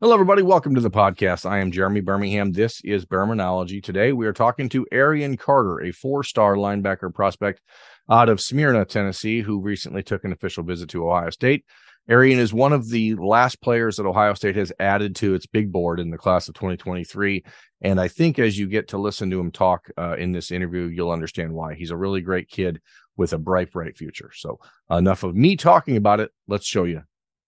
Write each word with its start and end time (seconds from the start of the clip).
Hello, 0.00 0.14
everybody. 0.14 0.42
Welcome 0.42 0.76
to 0.76 0.80
the 0.80 0.92
podcast. 0.92 1.44
I 1.44 1.58
am 1.58 1.72
Jeremy 1.72 2.00
Birmingham. 2.00 2.52
This 2.52 2.80
is 2.84 3.04
Birminology. 3.04 3.82
Today, 3.82 4.12
we 4.12 4.28
are 4.28 4.32
talking 4.32 4.68
to 4.68 4.86
Arion 4.92 5.36
Carter, 5.36 5.80
a 5.80 5.90
four 5.90 6.22
star 6.22 6.54
linebacker 6.54 7.12
prospect 7.12 7.60
out 8.08 8.28
of 8.28 8.40
Smyrna, 8.40 8.84
Tennessee, 8.84 9.40
who 9.40 9.60
recently 9.60 10.04
took 10.04 10.22
an 10.22 10.30
official 10.30 10.62
visit 10.62 10.88
to 10.90 11.08
Ohio 11.08 11.30
State. 11.30 11.64
Arion 12.08 12.38
is 12.38 12.54
one 12.54 12.72
of 12.72 12.88
the 12.88 13.16
last 13.16 13.60
players 13.60 13.96
that 13.96 14.06
Ohio 14.06 14.34
State 14.34 14.54
has 14.54 14.72
added 14.78 15.16
to 15.16 15.34
its 15.34 15.46
big 15.46 15.72
board 15.72 15.98
in 15.98 16.10
the 16.10 16.16
class 16.16 16.46
of 16.46 16.54
2023. 16.54 17.42
And 17.80 18.00
I 18.00 18.06
think 18.06 18.38
as 18.38 18.56
you 18.56 18.68
get 18.68 18.86
to 18.90 18.98
listen 18.98 19.30
to 19.30 19.40
him 19.40 19.50
talk 19.50 19.90
uh, 19.98 20.14
in 20.14 20.30
this 20.30 20.52
interview, 20.52 20.84
you'll 20.84 21.10
understand 21.10 21.52
why. 21.52 21.74
He's 21.74 21.90
a 21.90 21.96
really 21.96 22.20
great 22.20 22.48
kid 22.48 22.80
with 23.16 23.32
a 23.32 23.38
bright, 23.38 23.72
bright 23.72 23.98
future. 23.98 24.30
So, 24.32 24.60
enough 24.88 25.24
of 25.24 25.34
me 25.34 25.56
talking 25.56 25.96
about 25.96 26.20
it. 26.20 26.30
Let's 26.46 26.66
show 26.66 26.84
you 26.84 27.02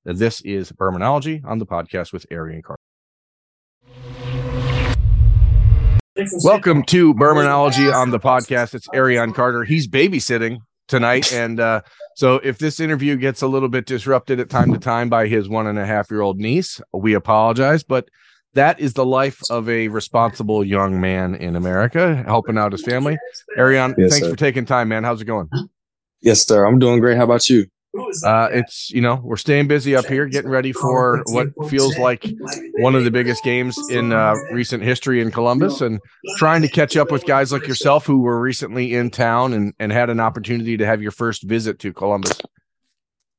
this 0.05 0.41
is 0.43 0.73
Birminology 0.73 1.43
on 1.45 1.59
the 1.59 1.67
podcast 1.67 2.13
with 2.13 2.27
Arion 2.31 2.63
Carter. 2.63 2.81
Welcome 6.43 6.83
to 6.85 7.15
Birminology 7.15 7.95
on 7.95 8.11
the 8.11 8.19
podcast. 8.19 8.75
It's 8.75 8.89
Arion 8.93 9.33
Carter. 9.33 9.65
He's 9.65 9.89
babysitting 9.89 10.59
tonight. 10.89 11.33
And 11.33 11.61
uh, 11.61 11.83
so 12.17 12.37
if 12.37 12.59
this 12.59 12.81
interview 12.81 13.17
gets 13.17 13.43
a 13.43 13.47
little 13.47 13.69
bit 13.69 13.87
disrupted 13.87 14.41
at 14.41 14.51
time 14.51 14.73
to 14.73 14.79
time 14.79 15.09
by 15.09 15.29
his 15.29 15.49
one 15.49 15.67
and 15.67 15.79
a 15.79 15.87
half 15.87 16.11
year 16.11 16.21
old 16.21 16.39
niece, 16.39 16.81
we 16.93 17.15
apologize. 17.15 17.83
But 17.83 18.09
that 18.55 18.81
is 18.81 18.95
the 18.95 19.07
life 19.07 19.41
of 19.49 19.69
a 19.69 19.89
responsible 19.89 20.65
young 20.65 21.01
man 21.01 21.35
in 21.35 21.57
America, 21.57 22.23
helping 22.27 22.59
out 22.59 22.73
his 22.73 22.83
family. 22.83 23.17
Arion, 23.57 23.95
yes, 23.97 24.11
thanks 24.11 24.27
sir. 24.27 24.31
for 24.31 24.37
taking 24.37 24.67
time, 24.67 24.89
man. 24.89 25.05
How's 25.05 25.23
it 25.23 25.27
going? 25.27 25.49
Yes, 26.21 26.47
sir. 26.47 26.67
I'm 26.67 26.79
doing 26.79 27.01
great. 27.01 27.17
How 27.17 27.25
about 27.25 27.49
you? 27.49 27.67
Uh, 28.25 28.49
it's 28.53 28.91
you 28.91 29.01
know 29.01 29.21
we're 29.23 29.37
staying 29.37 29.67
busy 29.67 29.97
up 29.97 30.07
here, 30.07 30.27
getting 30.27 30.51
ready 30.51 30.73
for 30.73 31.23
what 31.27 31.49
feels 31.69 31.99
like 31.99 32.25
one 32.79 32.95
of 32.95 33.03
the 33.03 33.11
biggest 33.11 33.43
games 33.43 33.77
in 33.91 34.13
uh, 34.13 34.35
recent 34.53 34.83
history 34.83 35.21
in 35.21 35.31
Columbus, 35.31 35.81
and 35.81 35.99
trying 36.37 36.63
to 36.63 36.69
catch 36.69 36.97
up 36.97 37.11
with 37.11 37.27
guys 37.27 37.51
like 37.51 37.67
yourself 37.67 38.07
who 38.07 38.21
were 38.21 38.41
recently 38.41 38.95
in 38.95 39.11
town 39.11 39.53
and 39.55 39.75
and 39.81 39.91
had 39.91 40.09
an 40.09 40.21
opportunity 40.21 40.77
to 40.77 40.87
have 40.87 41.03
your 41.03 41.11
first 41.11 41.43
visit 41.43 41.81
to 41.81 41.93
Columbus. 41.93 42.41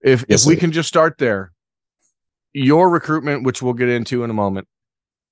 If 0.04 0.26
if 0.28 0.46
we 0.46 0.58
can 0.58 0.74
just 0.74 0.90
start 0.90 1.18
there, 1.18 1.54
your 2.52 2.90
recruitment, 2.90 3.46
which 3.46 3.62
we'll 3.62 3.74
get 3.74 3.88
into 3.88 4.26
in 4.26 4.30
a 4.30 4.34
moment, 4.34 4.68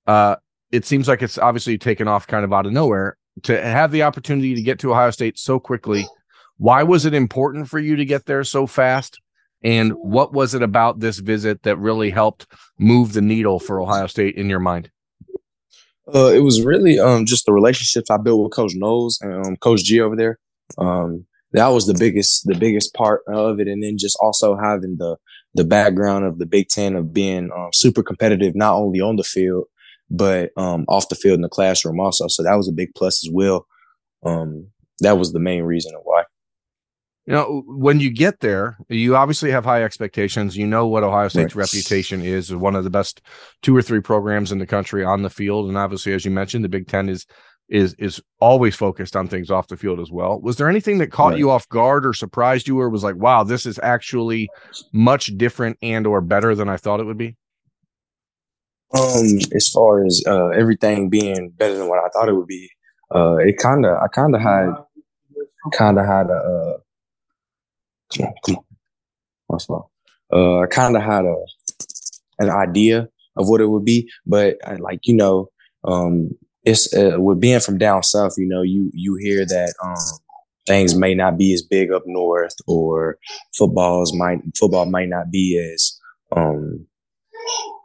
uh, 0.06 0.36
it 0.72 0.86
seems 0.86 1.08
like 1.08 1.20
it's 1.20 1.36
obviously 1.36 1.76
taken 1.76 2.08
off 2.08 2.26
kind 2.26 2.44
of 2.44 2.54
out 2.54 2.64
of 2.64 2.72
nowhere 2.72 3.18
to 3.42 3.60
have 3.60 3.92
the 3.92 4.02
opportunity 4.02 4.54
to 4.54 4.62
get 4.62 4.78
to 4.78 4.92
Ohio 4.92 5.10
State 5.10 5.38
so 5.38 5.60
quickly 5.60 6.06
why 6.60 6.82
was 6.82 7.06
it 7.06 7.14
important 7.14 7.70
for 7.70 7.78
you 7.78 7.96
to 7.96 8.04
get 8.04 8.26
there 8.26 8.44
so 8.44 8.66
fast? 8.66 9.18
And 9.64 9.92
what 9.92 10.34
was 10.34 10.54
it 10.54 10.62
about 10.62 11.00
this 11.00 11.18
visit 11.18 11.62
that 11.62 11.78
really 11.78 12.10
helped 12.10 12.46
move 12.78 13.14
the 13.14 13.22
needle 13.22 13.58
for 13.58 13.80
Ohio 13.80 14.06
State 14.06 14.36
in 14.36 14.50
your 14.50 14.58
mind? 14.58 14.90
Uh, 16.14 16.26
it 16.26 16.40
was 16.40 16.62
really 16.62 16.98
um, 16.98 17.24
just 17.24 17.46
the 17.46 17.52
relationships 17.54 18.10
I 18.10 18.18
built 18.18 18.42
with 18.42 18.52
Coach 18.52 18.72
Knowles 18.74 19.18
and 19.22 19.46
um, 19.46 19.56
Coach 19.56 19.84
G 19.84 20.00
over 20.00 20.16
there. 20.16 20.38
Um, 20.76 21.24
that 21.52 21.68
was 21.68 21.86
the 21.86 21.96
biggest, 21.98 22.46
the 22.46 22.54
biggest 22.54 22.92
part 22.92 23.22
of 23.26 23.58
it, 23.58 23.66
and 23.66 23.82
then 23.82 23.96
just 23.96 24.18
also 24.20 24.54
having 24.54 24.96
the 24.98 25.16
the 25.54 25.64
background 25.64 26.26
of 26.26 26.38
the 26.38 26.46
Big 26.46 26.68
Ten 26.68 26.94
of 26.94 27.14
being 27.14 27.50
um, 27.56 27.70
super 27.72 28.02
competitive, 28.02 28.54
not 28.54 28.74
only 28.74 29.00
on 29.00 29.16
the 29.16 29.24
field 29.24 29.64
but 30.10 30.50
um, 30.56 30.84
off 30.88 31.08
the 31.08 31.14
field 31.14 31.36
in 31.36 31.42
the 31.42 31.48
classroom 31.48 32.00
also. 32.00 32.26
So 32.26 32.42
that 32.42 32.56
was 32.56 32.68
a 32.68 32.72
big 32.72 32.92
plus 32.96 33.24
as 33.24 33.30
well. 33.32 33.66
Um, 34.24 34.66
that 35.00 35.18
was 35.18 35.32
the 35.32 35.40
main 35.40 35.62
reason 35.62 35.92
why 36.02 36.09
you 37.30 37.36
know 37.36 37.62
when 37.68 38.00
you 38.00 38.10
get 38.10 38.40
there 38.40 38.76
you 38.88 39.14
obviously 39.14 39.52
have 39.52 39.64
high 39.64 39.84
expectations 39.84 40.56
you 40.56 40.66
know 40.66 40.88
what 40.88 41.04
ohio 41.04 41.28
state's 41.28 41.54
right. 41.54 41.62
reputation 41.62 42.22
is 42.22 42.52
one 42.52 42.74
of 42.74 42.82
the 42.82 42.90
best 42.90 43.22
two 43.62 43.74
or 43.74 43.80
three 43.80 44.00
programs 44.00 44.50
in 44.50 44.58
the 44.58 44.66
country 44.66 45.04
on 45.04 45.22
the 45.22 45.30
field 45.30 45.68
and 45.68 45.78
obviously 45.78 46.12
as 46.12 46.24
you 46.24 46.30
mentioned 46.30 46.64
the 46.64 46.68
big 46.68 46.88
ten 46.88 47.08
is 47.08 47.26
is 47.68 47.94
is 47.94 48.20
always 48.40 48.74
focused 48.74 49.14
on 49.14 49.28
things 49.28 49.48
off 49.48 49.68
the 49.68 49.76
field 49.76 50.00
as 50.00 50.10
well 50.10 50.40
was 50.40 50.56
there 50.56 50.68
anything 50.68 50.98
that 50.98 51.12
caught 51.12 51.30
right. 51.30 51.38
you 51.38 51.50
off 51.50 51.68
guard 51.68 52.04
or 52.04 52.12
surprised 52.12 52.66
you 52.66 52.80
or 52.80 52.90
was 52.90 53.04
like 53.04 53.14
wow 53.14 53.44
this 53.44 53.64
is 53.64 53.78
actually 53.80 54.48
much 54.92 55.26
different 55.38 55.78
and 55.82 56.08
or 56.08 56.20
better 56.20 56.56
than 56.56 56.68
i 56.68 56.76
thought 56.76 56.98
it 56.98 57.06
would 57.06 57.16
be 57.16 57.36
um 58.92 59.38
as 59.54 59.70
far 59.72 60.04
as 60.04 60.20
uh 60.26 60.48
everything 60.48 61.08
being 61.08 61.50
better 61.50 61.78
than 61.78 61.88
what 61.88 62.00
i 62.00 62.08
thought 62.08 62.28
it 62.28 62.34
would 62.34 62.48
be 62.48 62.68
uh 63.14 63.36
it 63.36 63.56
kind 63.56 63.86
of 63.86 63.96
i 64.02 64.08
kind 64.08 64.34
of 64.34 64.40
had 64.40 64.72
kind 65.72 65.96
of 65.96 66.06
had 66.06 66.26
a 66.26 66.32
uh, 66.32 66.78
Come 68.16 68.26
on, 68.26 68.34
come 68.44 68.56
on. 68.56 68.64
What's 69.46 69.68
wrong? 69.68 69.86
Uh, 70.32 70.60
I 70.60 70.66
kind 70.66 70.96
of 70.96 71.02
had 71.02 71.24
a 71.24 71.36
an 72.38 72.50
idea 72.50 73.08
of 73.36 73.48
what 73.48 73.60
it 73.60 73.66
would 73.66 73.84
be, 73.84 74.10
but 74.26 74.56
I, 74.66 74.76
like 74.76 75.00
you 75.04 75.14
know, 75.14 75.48
um, 75.84 76.30
it's 76.64 76.92
uh, 76.94 77.16
with 77.18 77.40
being 77.40 77.60
from 77.60 77.78
down 77.78 78.02
south. 78.02 78.34
You 78.38 78.48
know, 78.48 78.62
you 78.62 78.90
you 78.94 79.16
hear 79.16 79.44
that 79.44 79.74
um, 79.82 80.18
things 80.66 80.94
may 80.94 81.14
not 81.14 81.38
be 81.38 81.52
as 81.52 81.62
big 81.62 81.90
up 81.90 82.02
north, 82.06 82.54
or 82.66 83.18
footballs 83.56 84.14
might 84.14 84.40
football 84.58 84.86
might 84.86 85.08
not 85.08 85.30
be 85.30 85.58
as 85.58 85.98
um, 86.36 86.86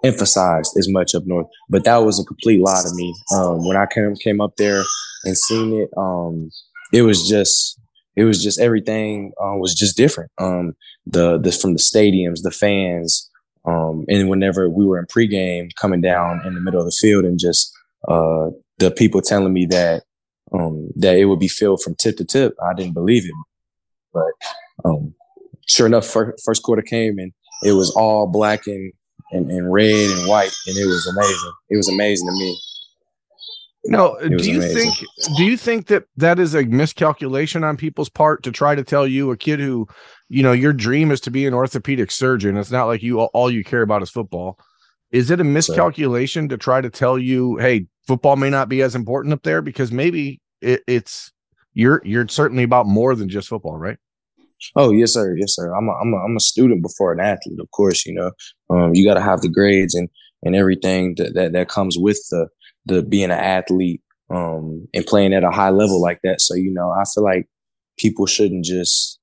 emphasized 0.04 0.76
as 0.78 0.88
much 0.90 1.16
up 1.16 1.24
north. 1.26 1.48
But 1.70 1.84
that 1.86 1.98
was 1.98 2.20
a 2.20 2.24
complete 2.24 2.62
lie 2.62 2.84
to 2.84 2.96
me. 2.96 3.14
Um, 3.34 3.68
when 3.68 3.78
I 3.78 3.86
came 3.86 4.16
came 4.16 4.42
up 4.42 4.56
there 4.58 4.84
and 5.24 5.38
seen 5.38 5.74
it, 5.74 5.90
um, 5.98 6.50
it 6.94 7.02
was 7.02 7.28
just 7.28 7.80
it 8.16 8.24
was 8.24 8.44
just 8.44 8.60
everything 8.60 9.34
uh, 9.42 9.56
was 9.56 9.74
just 9.76 9.98
different. 9.98 10.32
Um, 10.38 10.76
the 11.06 11.38
the 11.38 11.52
from 11.52 11.74
the 11.74 11.80
stadiums, 11.80 12.42
the 12.42 12.52
fans, 12.52 13.30
um, 13.66 14.06
and 14.08 14.30
whenever 14.30 14.70
we 14.70 14.86
were 14.86 15.00
in 15.00 15.06
pregame, 15.06 15.70
coming 15.80 16.02
down 16.02 16.42
in 16.46 16.54
the 16.54 16.62
middle 16.62 16.80
of 16.80 16.86
the 16.86 16.98
field, 17.00 17.26
and 17.26 17.40
just 17.40 17.74
uh, 18.08 18.50
the 18.80 18.92
people 18.92 19.22
telling 19.22 19.54
me 19.54 19.66
that 19.68 20.04
um, 20.54 20.90
that 20.96 21.18
it 21.18 21.26
would 21.26 21.40
be 21.40 21.48
filled 21.48 21.82
from 21.82 21.96
tip 21.96 22.18
to 22.18 22.26
tip, 22.26 22.56
I 22.64 22.74
didn't 22.74 22.94
believe 22.94 23.26
it. 23.26 23.34
But 24.14 24.90
um, 24.90 25.14
sure 25.68 25.88
enough, 25.88 26.06
first, 26.06 26.44
first 26.46 26.64
quarter 26.64 26.82
came 26.82 27.18
and 27.18 27.34
it 27.64 27.74
was 27.74 27.92
all 27.92 28.28
black 28.28 28.68
and, 28.68 28.94
and, 29.32 29.50
and 29.50 29.72
red 29.72 30.10
and 30.12 30.28
white, 30.28 30.54
and 30.68 30.78
it 30.78 30.86
was 30.86 31.08
amazing. 31.08 31.52
It 31.70 31.78
was 31.78 31.90
amazing 31.90 32.28
to 32.28 32.34
me. 32.34 32.60
No, 33.88 34.18
do 34.20 34.52
you 34.52 34.58
amazing. 34.58 34.92
think 34.92 35.38
do 35.38 35.44
you 35.44 35.58
think 35.58 35.88
that 35.88 36.06
that 36.18 36.40
is 36.40 36.56
a 36.56 36.64
miscalculation 36.64 37.64
on 37.64 37.78
people's 37.78 38.10
part 38.10 38.42
to 38.44 38.52
try 38.52 38.74
to 38.74 38.84
tell 38.84 39.06
you 39.06 39.32
a 39.32 39.38
kid 39.38 39.60
who, 39.60 39.88
you 40.28 40.42
know, 40.42 40.54
your 40.54 40.74
dream 40.74 41.12
is 41.12 41.22
to 41.22 41.32
be 41.32 41.46
an 41.46 41.54
orthopedic 41.54 42.10
surgeon. 42.10 42.58
It's 42.58 42.72
not 42.72 42.86
like 42.86 43.04
you 43.04 43.22
all 43.22 43.52
you 43.52 43.64
care 43.64 43.84
about 43.84 44.02
is 44.02 44.10
football. 44.10 44.60
Is 45.12 45.30
it 45.30 45.40
a 45.40 45.44
miscalculation 45.44 46.50
to 46.50 46.58
try 46.58 46.82
to 46.82 46.90
tell 46.90 47.18
you, 47.18 47.58
hey, 47.58 47.86
football 48.08 48.36
may 48.36 48.50
not 48.50 48.70
be 48.70 48.82
as 48.82 48.96
important 48.96 49.34
up 49.34 49.44
there 49.44 49.62
because 49.62 49.92
maybe 49.92 50.42
it, 50.62 50.82
it's 50.88 51.32
you're 51.74 52.02
you're 52.04 52.28
certainly 52.28 52.64
about 52.64 52.88
more 52.88 53.14
than 53.16 53.30
just 53.30 53.50
football, 53.50 53.78
right? 53.78 53.98
Oh 54.76 54.92
yes, 54.92 55.14
sir. 55.14 55.36
Yes, 55.38 55.56
sir. 55.56 55.74
I'm 55.74 55.88
a, 55.88 55.92
I'm 55.92 56.14
a, 56.14 56.18
I'm 56.18 56.36
a 56.36 56.40
student 56.40 56.82
before 56.82 57.12
an 57.12 57.20
athlete, 57.20 57.60
of 57.60 57.70
course. 57.72 58.06
You 58.06 58.14
know, 58.16 58.32
um, 58.70 58.96
you 58.96 59.06
got 59.06 59.16
to 59.16 59.22
have 59.22 59.42
the 59.42 59.50
grades 59.50 59.94
and 59.94 60.10
and 60.44 60.56
everything 60.56 61.16
that, 61.18 61.34
that 61.36 61.54
that 61.54 61.70
comes 61.70 61.98
with 62.00 62.20
the 62.32 62.48
the 62.86 63.02
being 63.02 63.26
an 63.26 63.32
athlete 63.32 64.02
um, 64.30 64.88
and 64.94 65.06
playing 65.06 65.34
at 65.34 65.44
a 65.44 65.52
high 65.52 65.70
level 65.70 66.02
like 66.02 66.20
that. 66.24 66.42
So 66.42 66.56
you 66.56 66.72
know, 66.74 66.92
I 66.92 67.04
feel 67.14 67.24
like 67.24 67.48
people 67.98 68.26
shouldn't 68.26 68.66
just 68.66 69.20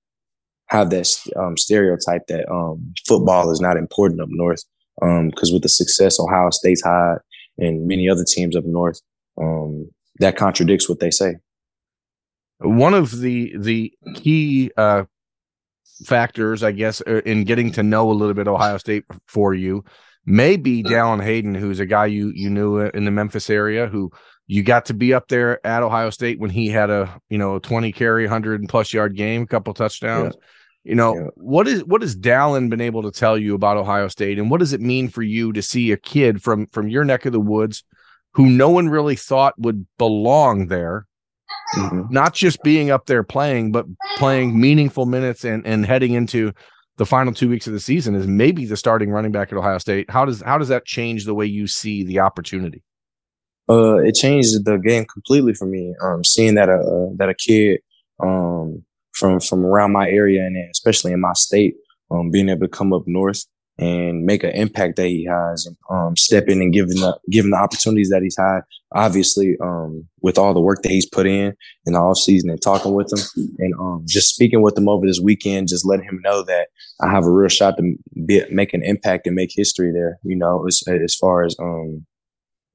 have 0.67 0.91
that 0.91 1.09
um, 1.37 1.57
stereotype 1.57 2.27
that 2.29 2.51
um, 2.51 2.95
football 3.07 3.51
is 3.51 3.61
not 3.61 3.77
important 3.77 4.21
up 4.21 4.29
north. 4.31 4.65
Because 5.01 5.51
um, 5.51 5.55
with 5.55 5.63
the 5.63 5.69
success 5.69 6.21
Ohio 6.21 6.51
State's 6.51 6.85
had 6.85 7.17
and 7.59 7.87
many 7.87 8.09
other 8.09 8.25
teams 8.25 8.55
up 8.55 8.65
north, 8.65 9.01
um, 9.41 9.91
that 10.19 10.37
contradicts 10.37 10.89
what 10.89 11.01
they 11.01 11.11
say. 11.11 11.37
One 12.59 12.95
of 12.95 13.21
the 13.21 13.55
the 13.59 13.93
key 14.15 14.71
uh, 14.77 15.05
factors, 16.05 16.63
I 16.63 16.73
guess, 16.73 17.03
uh, 17.07 17.23
in 17.25 17.45
getting 17.45 17.73
to 17.73 17.83
know 17.83 18.11
a 18.11 18.13
little 18.13 18.35
bit 18.35 18.49
Ohio 18.49 18.79
State 18.79 19.05
for 19.27 19.55
you 19.55 19.85
maybe 20.25 20.83
Dallan 20.83 21.23
Hayden, 21.23 21.55
who's 21.55 21.81
a 21.81 21.87
guy 21.87 22.07
you 22.07 22.33
you 22.35 22.51
knew 22.51 22.81
in 22.81 23.05
the 23.05 23.11
Memphis 23.11 23.51
area, 23.51 23.87
who 23.87 24.11
you 24.47 24.63
got 24.63 24.87
to 24.87 24.95
be 24.95 25.15
up 25.15 25.29
there 25.29 25.65
at 25.67 25.83
Ohio 25.83 26.11
State 26.11 26.39
when 26.39 26.51
he 26.51 26.69
had 26.69 26.91
a 26.91 27.21
you 27.29 27.39
know 27.39 27.59
20 27.59 27.93
carry, 27.93 28.25
100 28.25 28.69
plus 28.69 28.93
yard 28.93 29.17
game, 29.17 29.43
a 29.43 29.47
couple 29.47 29.75
touchdowns. 29.75 30.35
Yeah. 30.35 30.47
You 30.85 30.95
know 30.97 31.15
yeah. 31.15 31.27
what 31.37 31.69
is 31.69 31.85
what 31.85 32.03
has 32.03 32.17
Dallan 32.17 32.69
been 32.69 32.81
able 32.81 33.03
to 33.03 33.13
tell 33.13 33.39
you 33.39 33.55
about 33.55 33.77
Ohio 33.77 34.09
State, 34.09 34.39
and 34.39 34.51
what 34.51 34.59
does 34.59 34.73
it 34.73 34.81
mean 34.81 35.09
for 35.09 35.23
you 35.23 35.53
to 35.53 35.63
see 35.63 35.93
a 35.93 35.97
kid 35.97 36.43
from 36.43 36.67
from 36.67 36.89
your 36.89 37.05
neck 37.05 37.25
of 37.25 37.33
the 37.33 37.41
woods 37.41 37.85
who 38.35 38.47
no 38.47 38.71
one 38.71 38.89
really 38.89 39.17
thought 39.17 39.55
would 39.59 39.87
belong 39.97 40.67
there? 40.67 41.07
Mm-hmm. 41.77 42.13
Not 42.13 42.35
just 42.35 42.63
being 42.63 42.91
up 42.91 43.07
there 43.07 43.23
playing, 43.23 43.73
but 43.73 43.87
playing 44.17 44.61
meaningful 44.61 45.07
minutes 45.07 45.45
and 45.45 45.65
and 45.65 45.87
heading 45.87 46.15
into 46.15 46.53
the 47.03 47.07
final 47.07 47.35
two 47.35 47.49
weeks 47.49 47.67
of 47.67 47.73
the 47.73 47.81
season 47.81 48.15
is 48.15 48.29
maybe 48.29 48.65
the 48.65 48.77
starting 48.77 49.11
running 49.11 49.33
back 49.33 49.51
at 49.51 49.59
Ohio 49.59 49.79
State. 49.79 50.09
How 50.09 50.25
does 50.25 50.41
how 50.41 50.57
does 50.57 50.69
that 50.69 50.85
change 50.85 51.25
the 51.25 51.35
way 51.35 51.47
you 51.47 51.67
see 51.67 52.05
the 52.05 52.21
opportunity? 52.21 52.85
Uh, 53.69 53.97
it 53.97 54.15
changed 54.15 54.65
the 54.65 54.77
game 54.77 55.05
completely 55.13 55.53
for 55.53 55.67
me. 55.67 55.97
Um, 56.01 56.23
seeing 56.23 56.55
that 56.55 56.69
a 56.69 56.75
uh, 56.75 57.09
that 57.17 57.29
a 57.29 57.35
kid 57.35 57.81
um 58.23 58.85
from 59.15 59.41
from 59.41 59.67
around 59.67 59.91
my 59.91 60.09
area 60.09 60.47
and 60.47 60.57
especially 60.71 61.11
in 61.11 61.21
my 61.21 61.33
state, 61.33 61.75
um, 62.13 62.31
being 62.31 62.49
able 62.49 62.61
to 62.61 62.69
come 62.69 62.93
up 62.93 63.03
north 63.07 63.47
and 63.83 64.25
make 64.25 64.45
an 64.45 64.51
impact 64.51 64.97
that 64.97 65.09
he 65.09 65.25
has 65.25 65.67
and 65.67 65.77
um, 65.91 66.17
step 66.17 66.49
in 66.49 66.63
and 66.63 66.73
give 66.73 66.89
the, 66.89 67.19
give 67.31 67.45
the 67.45 67.57
opportunities 67.57 68.11
that 68.11 68.23
he's 68.23 68.37
had. 68.39 68.61
Obviously, 68.95 69.57
um, 69.61 70.07
with 70.21 70.39
all 70.39 70.55
the 70.55 70.61
work 70.61 70.83
that 70.83 70.93
he's 70.93 71.09
put 71.09 71.27
in 71.27 71.55
in 71.87 71.95
the 71.95 71.99
off 71.99 72.19
season 72.19 72.51
and 72.51 72.61
talking 72.61 72.95
with 72.95 73.13
him 73.13 73.19
and 73.59 73.75
um, 73.81 74.05
just 74.07 74.35
speaking 74.35 74.63
with 74.63 74.77
him 74.77 74.89
over 74.89 75.07
this 75.07 75.21
weekend, 75.21 75.69
just 75.69 75.87
letting 75.87 76.05
him 76.05 76.21
know 76.23 76.43
that 76.45 76.69
I 77.01 77.11
have 77.11 77.25
a 77.25 77.31
real 77.31 77.49
shot 77.49 77.77
to 77.79 77.95
be, 78.27 78.45
make 78.51 78.75
an 78.75 78.83
impact 78.85 79.27
and 79.27 79.35
make 79.35 79.51
history 79.53 79.93
there. 79.93 80.19
You 80.23 80.37
know, 80.37 80.67
as, 80.67 80.83
as 80.87 81.15
far 81.17 81.43
as 81.43 81.57
um, 81.59 82.07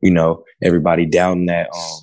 you 0.02 0.12
know, 0.12 0.44
everybody 0.62 1.06
down 1.06 1.46
that 1.46 1.70
um, 1.76 2.00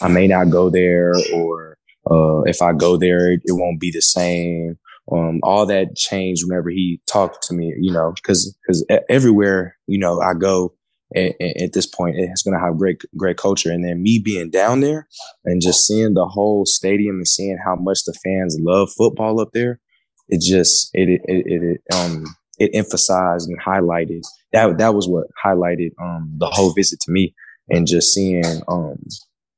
I 0.00 0.08
may 0.08 0.26
not 0.26 0.50
go 0.50 0.70
there 0.70 1.12
or 1.34 1.76
uh, 2.10 2.42
if 2.42 2.62
I 2.62 2.72
go 2.72 2.96
there, 2.96 3.32
it 3.32 3.42
won't 3.48 3.80
be 3.80 3.90
the 3.90 4.00
same 4.00 4.78
um, 5.10 5.40
all 5.42 5.66
that 5.66 5.96
changed 5.96 6.44
whenever 6.46 6.70
he 6.70 7.00
talked 7.06 7.42
to 7.44 7.54
me, 7.54 7.74
you 7.78 7.92
know, 7.92 8.12
because 8.14 8.54
because 8.62 8.84
everywhere 9.08 9.76
you 9.86 9.98
know 9.98 10.20
I 10.20 10.34
go 10.34 10.74
at, 11.14 11.40
at 11.40 11.72
this 11.72 11.86
point, 11.86 12.16
it's 12.18 12.42
going 12.42 12.58
to 12.58 12.64
have 12.64 12.76
great 12.76 13.00
great 13.16 13.36
culture, 13.36 13.70
and 13.70 13.84
then 13.84 14.02
me 14.02 14.18
being 14.18 14.50
down 14.50 14.80
there 14.80 15.08
and 15.44 15.62
just 15.62 15.86
seeing 15.86 16.14
the 16.14 16.26
whole 16.26 16.66
stadium 16.66 17.16
and 17.16 17.28
seeing 17.28 17.58
how 17.64 17.76
much 17.76 18.04
the 18.04 18.14
fans 18.24 18.58
love 18.60 18.90
football 18.96 19.40
up 19.40 19.50
there, 19.52 19.80
it 20.28 20.40
just 20.40 20.90
it 20.92 21.08
it 21.08 21.20
it, 21.24 21.62
it 21.62 21.94
um 21.94 22.24
it 22.58 22.70
emphasized 22.74 23.48
and 23.48 23.58
highlighted 23.60 24.22
that 24.52 24.78
that 24.78 24.94
was 24.94 25.08
what 25.08 25.26
highlighted 25.44 25.90
um 26.00 26.34
the 26.38 26.46
whole 26.46 26.72
visit 26.74 27.00
to 27.00 27.10
me, 27.10 27.34
and 27.68 27.86
just 27.86 28.12
seeing 28.12 28.44
um 28.68 28.98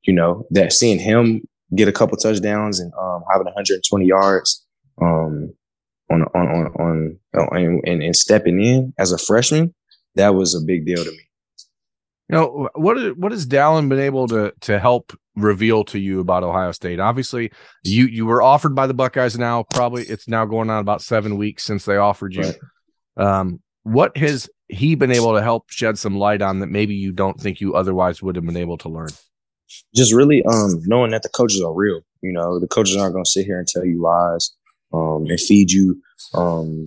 you 0.03 0.13
know 0.13 0.47
that 0.51 0.73
seeing 0.73 0.99
him 0.99 1.43
get 1.75 1.89
a 1.89 1.93
couple 1.93 2.17
touchdowns 2.17 2.81
and 2.81 2.93
um 3.01 3.23
having 3.31 3.47
120 3.47 4.07
yards 4.07 4.65
um, 5.01 5.53
on 6.11 6.23
on 6.35 6.49
on 6.49 6.67
on, 6.79 7.19
on 7.35 7.81
and, 7.85 8.03
and 8.03 8.17
stepping 8.17 8.63
in 8.63 8.93
as 8.99 9.13
a 9.13 9.19
freshman, 9.19 9.75
that 10.17 10.35
was 10.35 10.55
a 10.55 10.65
big 10.65 10.85
deal 10.85 11.03
to 11.05 11.11
me. 11.11 11.21
You 12.29 12.37
know 12.37 12.69
what? 12.75 13.17
What 13.19 13.33
has 13.33 13.47
Dallan 13.47 13.89
been 13.89 14.01
able 14.01 14.29
to 14.29 14.53
to 14.61 14.79
help 14.79 15.13
reveal 15.37 15.85
to 15.85 15.99
you 15.99 16.21
about 16.21 16.45
Ohio 16.45 16.73
State? 16.73 17.01
Obviously, 17.01 17.51
you 17.85 18.07
you 18.07 18.27
were 18.27 18.43
offered 18.43 18.75
by 18.75 18.87
the 18.87 18.95
Buckeyes. 18.95 19.39
Now, 19.39 19.65
probably 19.65 20.05
it's 20.05 20.29
now 20.29 20.45
going 20.45 20.71
on 20.71 20.81
about 20.81 21.03
seven 21.03 21.37
weeks 21.37 21.65
since 21.65 21.85
they 21.85 21.97
offered 21.97 22.35
you. 22.35 22.43
Right. 22.43 22.59
Um, 23.17 23.61
what 23.83 24.17
has 24.17 24.49
he 24.69 24.95
been 24.95 25.11
able 25.11 25.35
to 25.35 25.43
help 25.43 25.71
shed 25.71 25.99
some 25.99 26.17
light 26.17 26.43
on 26.43 26.61
that 26.61 26.69
maybe 26.69 26.95
you 26.95 27.13
don't 27.13 27.41
think 27.41 27.61
you 27.61 27.75
otherwise 27.75 28.23
would 28.23 28.37
have 28.37 28.47
been 28.47 28.57
able 28.57 28.79
to 28.79 28.89
learn? 28.89 29.09
Just 29.95 30.13
really 30.13 30.45
um, 30.45 30.83
knowing 30.87 31.11
that 31.13 31.23
the 31.23 31.29
coaches 31.29 31.63
are 31.63 31.73
real. 31.73 32.01
You 32.23 32.33
know, 32.33 32.61
the 32.61 32.69
coaches 32.69 32.97
aren't 32.97 33.15
going 33.15 33.25
to 33.25 33.31
sit 33.31 33.47
here 33.47 33.59
and 33.59 33.67
tell 33.67 33.85
you 33.85 34.01
lies 34.03 34.57
um, 34.93 35.27
and 35.29 35.41
feed 35.41 35.71
you 35.71 36.01
um, 36.35 36.87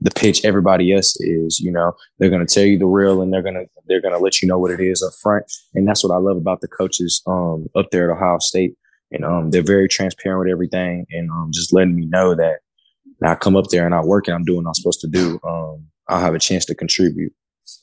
the 0.00 0.10
pitch 0.10 0.44
everybody 0.44 0.92
else 0.92 1.16
is. 1.20 1.58
You 1.58 1.72
know, 1.72 1.92
they're 2.18 2.30
going 2.30 2.46
to 2.46 2.52
tell 2.52 2.64
you 2.64 2.78
the 2.78 2.86
real, 2.86 3.22
and 3.22 3.32
they're 3.32 3.42
gonna 3.42 3.64
they're 3.86 4.00
gonna 4.02 4.18
let 4.18 4.40
you 4.40 4.48
know 4.48 4.58
what 4.58 4.70
it 4.70 4.80
is 4.80 5.02
up 5.02 5.12
front. 5.20 5.44
And 5.74 5.86
that's 5.86 6.04
what 6.04 6.14
I 6.14 6.18
love 6.18 6.36
about 6.36 6.60
the 6.60 6.68
coaches 6.68 7.22
um, 7.26 7.66
up 7.74 7.90
there 7.90 8.10
at 8.10 8.16
Ohio 8.16 8.38
State. 8.38 8.74
And 9.10 9.24
um, 9.24 9.50
they're 9.50 9.62
very 9.62 9.88
transparent 9.88 10.40
with 10.40 10.52
everything, 10.52 11.06
and 11.10 11.30
um, 11.30 11.50
just 11.52 11.72
letting 11.72 11.96
me 11.96 12.06
know 12.06 12.34
that 12.34 12.58
I 13.22 13.34
come 13.34 13.56
up 13.56 13.66
there 13.70 13.86
and 13.86 13.94
I 13.94 14.00
work 14.00 14.28
and 14.28 14.34
I'm 14.34 14.44
doing 14.44 14.64
what 14.64 14.70
I'm 14.70 14.74
supposed 14.74 15.00
to 15.00 15.08
do. 15.08 15.40
Um, 15.44 15.86
I'll 16.08 16.20
have 16.20 16.34
a 16.34 16.38
chance 16.38 16.64
to 16.66 16.74
contribute. 16.74 17.32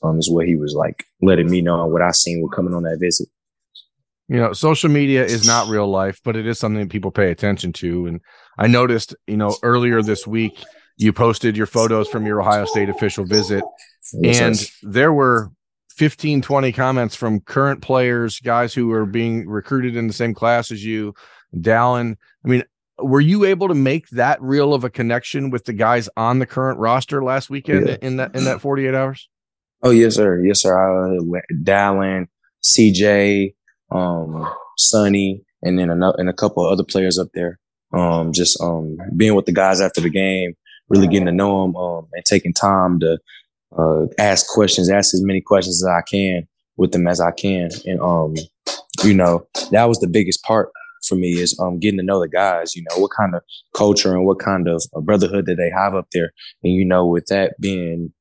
Um, 0.02 0.18
is 0.18 0.28
what 0.28 0.46
he 0.46 0.56
was 0.56 0.74
like 0.74 1.04
letting 1.22 1.48
me 1.48 1.60
know 1.60 1.86
what 1.86 2.02
I 2.02 2.10
seen 2.10 2.42
with 2.42 2.50
coming 2.50 2.74
on 2.74 2.82
that 2.82 2.98
visit 2.98 3.28
you 4.28 4.36
know 4.36 4.52
social 4.52 4.90
media 4.90 5.24
is 5.24 5.46
not 5.46 5.68
real 5.68 5.88
life 5.88 6.20
but 6.24 6.36
it 6.36 6.46
is 6.46 6.58
something 6.58 6.80
that 6.80 6.90
people 6.90 7.10
pay 7.10 7.30
attention 7.30 7.72
to. 7.72 8.06
And 8.06 8.20
i 8.58 8.66
noticed 8.66 9.14
you 9.26 9.36
know 9.36 9.56
earlier 9.62 10.02
this 10.02 10.26
week 10.26 10.62
you 10.96 11.12
posted 11.12 11.56
your 11.56 11.66
photos 11.66 12.08
from 12.08 12.26
your 12.26 12.40
ohio 12.40 12.64
state 12.64 12.88
official 12.88 13.24
visit 13.24 13.62
and 14.24 14.56
there 14.82 15.12
were 15.12 15.50
15 15.96 16.42
20 16.42 16.72
comments 16.72 17.14
from 17.14 17.40
current 17.40 17.82
players 17.82 18.40
guys 18.40 18.74
who 18.74 18.92
are 18.92 19.06
being 19.06 19.48
recruited 19.48 19.96
in 19.96 20.06
the 20.06 20.12
same 20.12 20.34
class 20.34 20.70
as 20.70 20.84
you 20.84 21.14
dallan. 21.54 22.16
I 22.44 22.48
mean 22.48 22.64
were 22.98 23.20
you 23.20 23.44
able 23.44 23.68
to 23.68 23.74
make 23.74 24.08
that 24.10 24.40
real 24.40 24.72
of 24.72 24.84
a 24.84 24.90
connection 24.90 25.50
with 25.50 25.64
the 25.64 25.72
guys 25.72 26.08
on 26.16 26.38
the 26.38 26.46
current 26.46 26.78
roster 26.78 27.22
last 27.22 27.50
weekend 27.50 27.88
yeah. 27.88 27.96
in 28.00 28.16
that 28.16 28.34
in 28.34 28.44
that 28.44 28.60
48 28.60 28.94
hours? 28.94 29.28
Oh 29.82 29.90
yes 29.90 30.14
sir. 30.14 30.42
Yes 30.44 30.62
sir. 30.62 30.74
Uh, 30.74 31.40
dallan 31.62 32.26
cj 32.64 33.54
um, 33.90 34.48
Sonny, 34.76 35.42
and 35.62 35.78
then 35.78 35.90
a, 35.90 36.12
and 36.12 36.28
a 36.28 36.34
couple 36.34 36.64
of 36.64 36.72
other 36.72 36.84
players 36.84 37.18
up 37.18 37.28
there. 37.34 37.58
Um, 37.92 38.32
just 38.32 38.60
um, 38.60 38.98
being 39.16 39.34
with 39.34 39.46
the 39.46 39.52
guys 39.52 39.80
after 39.80 40.00
the 40.00 40.10
game, 40.10 40.54
really 40.88 41.06
getting 41.06 41.26
to 41.26 41.32
know 41.32 41.62
them, 41.62 41.76
um, 41.76 42.08
and 42.12 42.24
taking 42.24 42.52
time 42.52 43.00
to 43.00 43.18
uh, 43.78 44.06
ask 44.18 44.48
questions, 44.48 44.90
ask 44.90 45.14
as 45.14 45.22
many 45.22 45.40
questions 45.40 45.82
as 45.82 45.88
I 45.88 46.02
can 46.02 46.46
with 46.76 46.92
them 46.92 47.06
as 47.06 47.20
I 47.20 47.30
can, 47.30 47.70
and 47.86 48.00
um, 48.00 48.34
you 49.04 49.14
know, 49.14 49.46
that 49.70 49.84
was 49.84 49.98
the 50.00 50.08
biggest 50.08 50.42
part 50.42 50.70
for 51.06 51.14
me 51.14 51.32
is 51.38 51.58
um 51.60 51.78
getting 51.78 51.98
to 51.98 52.04
know 52.04 52.20
the 52.20 52.28
guys. 52.28 52.74
You 52.74 52.84
know, 52.88 52.98
what 52.98 53.10
kind 53.16 53.34
of 53.34 53.42
culture 53.74 54.14
and 54.14 54.26
what 54.26 54.38
kind 54.38 54.68
of 54.68 54.82
brotherhood 55.02 55.46
that 55.46 55.56
they 55.56 55.70
have 55.70 55.94
up 55.94 56.08
there, 56.12 56.32
and 56.62 56.72
you 56.72 56.84
know, 56.84 57.06
with 57.06 57.26
that 57.26 57.54
being 57.60 58.12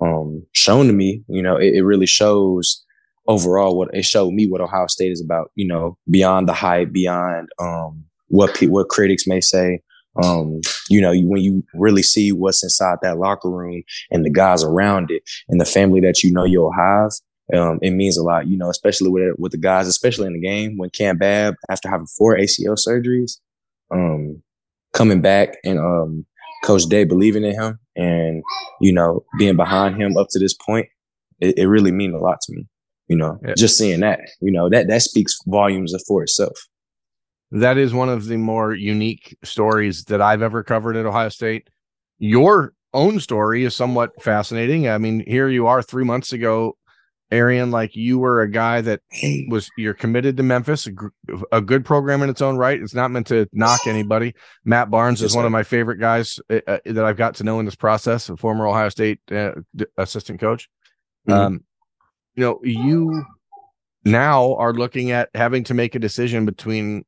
um 0.00 0.46
shown 0.52 0.86
to 0.86 0.92
me, 0.92 1.22
you 1.28 1.42
know, 1.42 1.56
it, 1.56 1.74
it 1.74 1.82
really 1.82 2.06
shows 2.06 2.84
overall 3.28 3.76
what 3.76 3.88
it 3.92 4.04
showed 4.04 4.32
me 4.32 4.46
what 4.46 4.60
Ohio 4.60 4.86
State 4.86 5.12
is 5.12 5.20
about, 5.20 5.50
you 5.54 5.66
know, 5.66 5.98
beyond 6.10 6.48
the 6.48 6.52
hype, 6.52 6.92
beyond 6.92 7.48
um, 7.58 8.04
what 8.28 8.54
pe- 8.54 8.66
what 8.66 8.88
critics 8.88 9.26
may 9.26 9.40
say. 9.40 9.80
Um, 10.22 10.62
you 10.88 11.00
know, 11.00 11.14
when 11.14 11.42
you 11.42 11.62
really 11.74 12.02
see 12.02 12.32
what's 12.32 12.62
inside 12.62 12.98
that 13.02 13.18
locker 13.18 13.50
room 13.50 13.82
and 14.10 14.24
the 14.24 14.30
guys 14.30 14.64
around 14.64 15.10
it 15.10 15.22
and 15.48 15.60
the 15.60 15.66
family 15.66 16.00
that 16.00 16.22
you 16.22 16.32
know 16.32 16.44
you'll 16.44 16.72
have, 16.72 17.12
um, 17.54 17.78
it 17.82 17.90
means 17.90 18.16
a 18.16 18.22
lot, 18.22 18.46
you 18.46 18.56
know, 18.56 18.70
especially 18.70 19.10
with 19.10 19.34
with 19.38 19.52
the 19.52 19.58
guys, 19.58 19.86
especially 19.86 20.26
in 20.26 20.32
the 20.32 20.40
game 20.40 20.78
when 20.78 20.90
Cam 20.90 21.18
Babb, 21.18 21.54
after 21.68 21.88
having 21.88 22.06
four 22.06 22.36
ACL 22.36 22.76
surgeries, 22.76 23.38
um, 23.90 24.42
coming 24.92 25.20
back 25.20 25.56
and 25.64 25.78
um, 25.78 26.26
Coach 26.64 26.84
Day 26.86 27.04
believing 27.04 27.44
in 27.44 27.54
him 27.54 27.78
and 27.94 28.42
you 28.80 28.92
know 28.92 29.24
being 29.38 29.56
behind 29.56 30.00
him 30.00 30.16
up 30.16 30.28
to 30.30 30.38
this 30.38 30.54
point, 30.54 30.88
it, 31.40 31.58
it 31.58 31.66
really 31.66 31.92
means 31.92 32.14
a 32.14 32.18
lot 32.18 32.40
to 32.42 32.52
me. 32.52 32.66
You 33.08 33.16
know, 33.16 33.38
yeah. 33.46 33.54
just 33.56 33.78
seeing 33.78 34.00
that, 34.00 34.20
you 34.40 34.50
know, 34.50 34.68
that 34.68 34.88
that 34.88 35.02
speaks 35.02 35.38
volumes 35.46 35.94
for 36.06 36.22
itself. 36.22 36.58
That 37.52 37.78
is 37.78 37.94
one 37.94 38.08
of 38.08 38.26
the 38.26 38.36
more 38.36 38.74
unique 38.74 39.38
stories 39.44 40.04
that 40.04 40.20
I've 40.20 40.42
ever 40.42 40.64
covered 40.64 40.96
at 40.96 41.06
Ohio 41.06 41.28
State. 41.28 41.70
Your 42.18 42.74
own 42.92 43.20
story 43.20 43.64
is 43.64 43.76
somewhat 43.76 44.20
fascinating. 44.22 44.88
I 44.88 44.98
mean, 44.98 45.22
here 45.26 45.48
you 45.48 45.66
are 45.66 45.82
three 45.82 46.04
months 46.04 46.32
ago, 46.32 46.76
Arion, 47.30 47.70
like 47.70 47.96
you 47.96 48.18
were 48.18 48.42
a 48.42 48.50
guy 48.50 48.80
that 48.80 49.00
was 49.48 49.68
you're 49.76 49.94
committed 49.94 50.36
to 50.36 50.42
Memphis, 50.42 50.86
a, 50.86 50.92
a, 51.52 51.60
good 51.60 51.84
program 51.84 52.22
in 52.22 52.30
its 52.30 52.40
own 52.40 52.56
right. 52.56 52.80
It's 52.80 52.94
not 52.94 53.10
meant 53.10 53.26
to 53.28 53.48
knock 53.52 53.80
anybody. 53.86 54.34
Matt 54.64 54.90
Barnes 54.90 55.22
is 55.22 55.34
one 55.34 55.44
of 55.44 55.50
my 55.50 55.64
favorite 55.64 55.98
guys 55.98 56.38
uh, 56.50 56.60
uh, 56.66 56.78
that 56.84 57.04
I've 57.04 57.16
got 57.16 57.34
to 57.36 57.44
know 57.44 57.58
in 57.58 57.64
this 57.64 57.74
process, 57.74 58.28
a 58.28 58.36
former 58.36 58.66
Ohio 58.66 58.88
State 58.90 59.20
uh, 59.32 59.52
assistant 59.96 60.40
coach. 60.40 60.68
Mm-hmm. 61.28 61.38
Um, 61.38 61.64
you 62.36 62.44
know, 62.44 62.60
you 62.62 63.24
now 64.04 64.54
are 64.54 64.72
looking 64.72 65.10
at 65.10 65.30
having 65.34 65.64
to 65.64 65.74
make 65.74 65.94
a 65.94 65.98
decision 65.98 66.44
between 66.46 67.04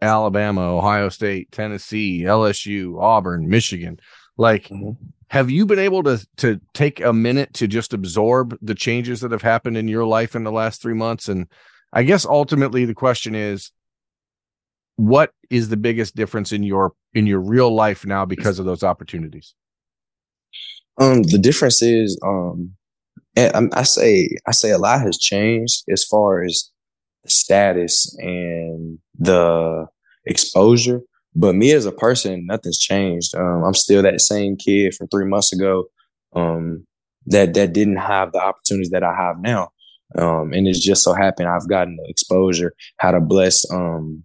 Alabama, 0.00 0.76
Ohio 0.76 1.08
State, 1.08 1.52
Tennessee, 1.52 2.22
LSU, 2.22 3.00
Auburn, 3.00 3.48
Michigan. 3.48 4.00
Like, 4.36 4.64
mm-hmm. 4.64 4.90
have 5.28 5.50
you 5.50 5.66
been 5.66 5.78
able 5.78 6.02
to 6.02 6.26
to 6.38 6.60
take 6.74 7.00
a 7.00 7.12
minute 7.12 7.54
to 7.54 7.68
just 7.68 7.92
absorb 7.92 8.58
the 8.60 8.74
changes 8.74 9.20
that 9.20 9.30
have 9.30 9.42
happened 9.42 9.76
in 9.76 9.86
your 9.86 10.04
life 10.04 10.34
in 10.34 10.42
the 10.42 10.50
last 10.50 10.82
three 10.82 10.94
months? 10.94 11.28
And 11.28 11.46
I 11.92 12.02
guess 12.02 12.26
ultimately 12.26 12.84
the 12.86 12.94
question 12.94 13.34
is, 13.34 13.70
what 14.96 15.32
is 15.50 15.68
the 15.68 15.76
biggest 15.76 16.16
difference 16.16 16.50
in 16.50 16.62
your 16.62 16.94
in 17.14 17.26
your 17.26 17.40
real 17.40 17.72
life 17.72 18.04
now 18.04 18.24
because 18.24 18.58
of 18.58 18.64
those 18.64 18.82
opportunities? 18.82 19.54
Um, 20.98 21.22
the 21.22 21.38
difference 21.38 21.82
is 21.82 22.18
um 22.24 22.74
and 23.36 23.72
I 23.74 23.82
say 23.82 24.28
I 24.46 24.52
say 24.52 24.70
a 24.70 24.78
lot 24.78 25.00
has 25.02 25.18
changed 25.18 25.84
as 25.90 26.04
far 26.04 26.44
as 26.44 26.70
the 27.24 27.30
status 27.30 28.14
and 28.18 28.98
the 29.18 29.86
exposure. 30.26 31.00
But 31.34 31.54
me 31.54 31.72
as 31.72 31.86
a 31.86 31.92
person, 31.92 32.46
nothing's 32.46 32.78
changed. 32.78 33.34
Um, 33.34 33.64
I'm 33.64 33.74
still 33.74 34.02
that 34.02 34.20
same 34.20 34.56
kid 34.56 34.94
from 34.94 35.08
three 35.08 35.24
months 35.24 35.52
ago 35.52 35.86
um, 36.34 36.86
that 37.26 37.54
that 37.54 37.72
didn't 37.72 37.96
have 37.96 38.32
the 38.32 38.42
opportunities 38.42 38.90
that 38.90 39.02
I 39.02 39.14
have 39.14 39.40
now. 39.40 39.70
Um, 40.18 40.52
and 40.52 40.68
it's 40.68 40.84
just 40.84 41.02
so 41.02 41.14
happened 41.14 41.48
I've 41.48 41.68
gotten 41.68 41.96
the 41.96 42.06
exposure, 42.08 42.74
had 42.98 43.14
a 43.14 43.20
blessed 43.20 43.66
um, 43.72 44.24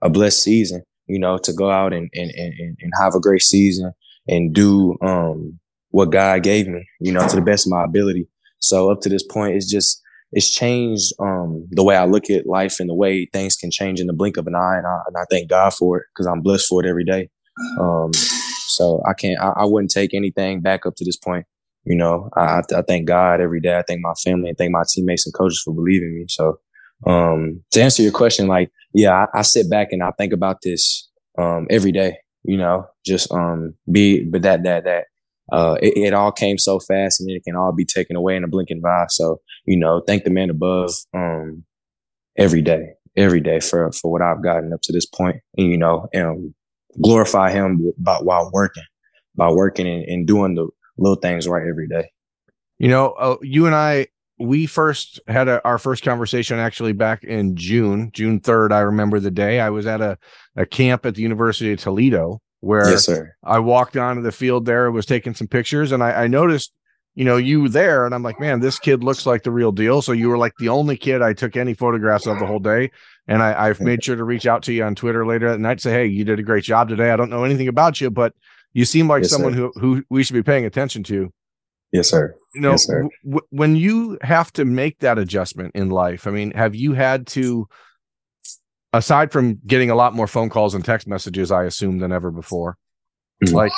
a 0.00 0.10
blessed 0.10 0.42
season, 0.42 0.82
you 1.06 1.20
know, 1.20 1.38
to 1.38 1.52
go 1.52 1.70
out 1.70 1.92
and 1.92 2.10
and 2.12 2.30
and, 2.32 2.76
and 2.80 2.92
have 3.00 3.14
a 3.14 3.20
great 3.20 3.42
season 3.42 3.92
and 4.26 4.52
do 4.52 4.96
um, 5.00 5.60
what 5.90 6.10
God 6.10 6.42
gave 6.42 6.66
me, 6.66 6.84
you 7.00 7.12
know, 7.12 7.26
to 7.28 7.36
the 7.36 7.42
best 7.42 7.66
of 7.66 7.70
my 7.70 7.84
ability. 7.84 8.26
So 8.62 8.90
up 8.90 9.00
to 9.02 9.08
this 9.08 9.24
point, 9.24 9.56
it's 9.56 9.70
just 9.70 10.00
it's 10.32 10.50
changed 10.50 11.12
um, 11.18 11.68
the 11.70 11.84
way 11.84 11.96
I 11.96 12.06
look 12.06 12.30
at 12.30 12.46
life 12.46 12.80
and 12.80 12.88
the 12.88 12.94
way 12.94 13.26
things 13.32 13.56
can 13.56 13.70
change 13.70 14.00
in 14.00 14.06
the 14.06 14.14
blink 14.14 14.38
of 14.38 14.46
an 14.46 14.54
eye, 14.54 14.78
and 14.78 14.86
I, 14.86 14.98
and 15.06 15.16
I 15.16 15.24
thank 15.30 15.50
God 15.50 15.74
for 15.74 15.98
it 15.98 16.04
because 16.14 16.26
I'm 16.26 16.40
blessed 16.40 16.68
for 16.68 16.82
it 16.82 16.88
every 16.88 17.04
day. 17.04 17.28
Um, 17.78 18.12
so 18.14 19.02
I 19.06 19.12
can't, 19.12 19.38
I, 19.38 19.52
I, 19.56 19.64
wouldn't 19.66 19.90
take 19.90 20.14
anything 20.14 20.62
back 20.62 20.86
up 20.86 20.94
to 20.96 21.04
this 21.04 21.18
point. 21.18 21.44
You 21.84 21.96
know, 21.96 22.30
I, 22.34 22.62
I 22.74 22.82
thank 22.88 23.06
God 23.06 23.40
every 23.40 23.60
day. 23.60 23.76
I 23.76 23.82
thank 23.86 24.00
my 24.00 24.14
family 24.24 24.48
and 24.48 24.56
thank 24.56 24.72
my 24.72 24.84
teammates 24.88 25.26
and 25.26 25.34
coaches 25.34 25.60
for 25.62 25.74
believing 25.74 26.14
me. 26.14 26.26
So, 26.28 26.58
um, 27.06 27.62
to 27.72 27.82
answer 27.82 28.02
your 28.02 28.12
question, 28.12 28.46
like, 28.46 28.70
yeah, 28.94 29.26
I, 29.34 29.40
I 29.40 29.42
sit 29.42 29.68
back 29.68 29.88
and 29.90 30.02
I 30.02 30.12
think 30.12 30.32
about 30.32 30.62
this, 30.62 31.10
um, 31.38 31.66
every 31.68 31.92
day, 31.92 32.16
you 32.44 32.56
know, 32.56 32.86
just, 33.04 33.30
um, 33.32 33.74
be, 33.90 34.24
but 34.24 34.42
that, 34.42 34.62
that, 34.62 34.84
that, 34.84 35.04
uh, 35.52 35.76
it, 35.80 35.96
it, 35.96 36.14
all 36.14 36.32
came 36.32 36.58
so 36.58 36.80
fast 36.80 37.20
and 37.20 37.30
it 37.30 37.44
can 37.44 37.54
all 37.54 37.72
be 37.72 37.84
taken 37.84 38.16
away 38.16 38.34
in 38.34 38.42
a 38.42 38.48
blink 38.48 38.70
of. 38.70 39.10
So, 39.10 39.40
you 39.64 39.76
know, 39.76 40.02
thank 40.06 40.24
the 40.24 40.30
man 40.30 40.50
above, 40.50 40.92
um, 41.14 41.64
every 42.36 42.62
day, 42.62 42.94
every 43.16 43.40
day 43.40 43.60
for, 43.60 43.92
for 43.92 44.10
what 44.10 44.22
I've 44.22 44.42
gotten 44.42 44.72
up 44.72 44.80
to 44.82 44.92
this 44.92 45.06
point 45.06 45.36
and, 45.56 45.70
you 45.70 45.78
know, 45.78 46.08
and 46.12 46.54
glorify 47.00 47.52
him 47.52 47.92
about 48.00 48.24
while 48.24 48.50
working, 48.52 48.84
by 49.36 49.50
working 49.50 49.86
and, 49.86 50.04
and 50.04 50.26
doing 50.26 50.54
the, 50.54 50.68
little 50.98 51.16
things 51.16 51.48
right 51.48 51.66
every 51.66 51.88
day. 51.88 52.10
You 52.78 52.88
know, 52.88 53.10
uh, 53.12 53.36
you 53.42 53.66
and 53.66 53.74
I, 53.74 54.08
we 54.38 54.66
first 54.66 55.20
had 55.28 55.48
a, 55.48 55.62
our 55.64 55.78
first 55.78 56.02
conversation 56.02 56.58
actually 56.58 56.92
back 56.92 57.22
in 57.22 57.54
June, 57.54 58.10
June 58.12 58.40
3rd. 58.40 58.72
I 58.72 58.80
remember 58.80 59.20
the 59.20 59.30
day 59.30 59.60
I 59.60 59.70
was 59.70 59.86
at 59.86 60.00
a, 60.00 60.18
a 60.56 60.66
camp 60.66 61.06
at 61.06 61.14
the 61.14 61.22
University 61.22 61.72
of 61.72 61.78
Toledo 61.78 62.40
where 62.62 62.88
yes, 62.88 63.04
sir. 63.04 63.34
I 63.44 63.58
walked 63.58 63.96
onto 63.96 64.22
the 64.22 64.32
field 64.32 64.64
there, 64.64 64.90
was 64.90 65.04
taking 65.04 65.34
some 65.34 65.48
pictures, 65.48 65.92
and 65.92 66.02
I, 66.02 66.24
I 66.24 66.26
noticed, 66.28 66.72
you 67.14 67.24
know, 67.24 67.36
you 67.36 67.68
there, 67.68 68.06
and 68.06 68.14
I'm 68.14 68.22
like, 68.22 68.40
man, 68.40 68.60
this 68.60 68.78
kid 68.78 69.04
looks 69.04 69.26
like 69.26 69.42
the 69.42 69.50
real 69.50 69.72
deal. 69.72 70.00
So 70.00 70.12
you 70.12 70.28
were 70.28 70.38
like 70.38 70.54
the 70.58 70.70
only 70.70 70.96
kid 70.96 71.20
I 71.20 71.34
took 71.34 71.56
any 71.56 71.74
photographs 71.74 72.26
of 72.26 72.38
the 72.38 72.46
whole 72.46 72.60
day. 72.60 72.90
And 73.28 73.42
I, 73.42 73.68
I've 73.68 73.80
made 73.80 74.02
sure 74.02 74.16
to 74.16 74.24
reach 74.24 74.46
out 74.46 74.62
to 74.64 74.72
you 74.72 74.84
on 74.84 74.94
Twitter 74.94 75.26
later 75.26 75.50
that 75.50 75.58
night, 75.58 75.80
say, 75.80 75.92
hey, 75.92 76.06
you 76.06 76.24
did 76.24 76.38
a 76.38 76.42
great 76.42 76.64
job 76.64 76.88
today. 76.88 77.10
I 77.10 77.16
don't 77.16 77.30
know 77.30 77.44
anything 77.44 77.68
about 77.68 78.00
you, 78.00 78.10
but 78.10 78.32
you 78.72 78.84
seem 78.84 79.08
like 79.08 79.22
yes, 79.22 79.30
someone 79.30 79.52
who 79.52 79.72
who 79.76 80.02
we 80.08 80.22
should 80.22 80.34
be 80.34 80.42
paying 80.42 80.64
attention 80.64 81.02
to. 81.04 81.32
Yes, 81.92 82.08
sir. 82.08 82.34
You 82.54 82.62
know, 82.62 82.70
yes, 82.70 82.86
sir. 82.86 83.08
W- 83.24 83.46
when 83.50 83.76
you 83.76 84.18
have 84.22 84.52
to 84.54 84.64
make 84.64 85.00
that 85.00 85.18
adjustment 85.18 85.72
in 85.74 85.90
life, 85.90 86.26
I 86.26 86.30
mean, 86.30 86.52
have 86.52 86.74
you 86.74 86.94
had 86.94 87.26
to, 87.28 87.68
aside 88.92 89.32
from 89.32 89.60
getting 89.66 89.90
a 89.90 89.94
lot 89.94 90.14
more 90.14 90.26
phone 90.26 90.48
calls 90.48 90.74
and 90.74 90.84
text 90.84 91.06
messages, 91.06 91.50
I 91.50 91.64
assume 91.64 91.98
than 91.98 92.12
ever 92.12 92.30
before, 92.30 92.76
mm-hmm. 93.44 93.54
like 93.54 93.72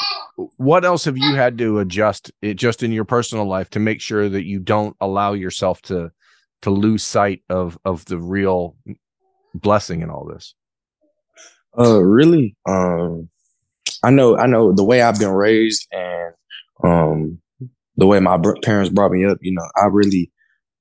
what 0.56 0.84
else 0.84 1.04
have 1.04 1.16
you 1.16 1.34
had 1.34 1.58
to 1.58 1.78
adjust 1.78 2.32
it 2.42 2.54
just 2.54 2.82
in 2.82 2.92
your 2.92 3.04
personal 3.04 3.46
life 3.46 3.70
to 3.70 3.80
make 3.80 4.00
sure 4.00 4.28
that 4.28 4.44
you 4.44 4.58
don't 4.58 4.96
allow 5.00 5.32
yourself 5.32 5.80
to 5.82 6.10
to 6.62 6.70
lose 6.70 7.04
sight 7.04 7.42
of 7.48 7.78
of 7.84 8.04
the 8.06 8.18
real 8.18 8.76
blessing 9.54 10.02
in 10.02 10.10
all 10.10 10.26
this? 10.26 10.54
Uh, 11.76 12.00
really, 12.00 12.56
um, 12.68 13.28
I 14.04 14.10
know, 14.10 14.36
I 14.36 14.46
know 14.46 14.72
the 14.72 14.84
way 14.84 15.02
I've 15.02 15.18
been 15.18 15.30
raised 15.30 15.88
and 15.90 16.34
um, 16.84 17.40
the 17.96 18.06
way 18.06 18.20
my 18.20 18.36
br- 18.36 18.56
parents 18.62 18.90
brought 18.90 19.10
me 19.10 19.24
up. 19.24 19.38
You 19.40 19.54
know, 19.54 19.66
I 19.76 19.86
really, 19.86 20.30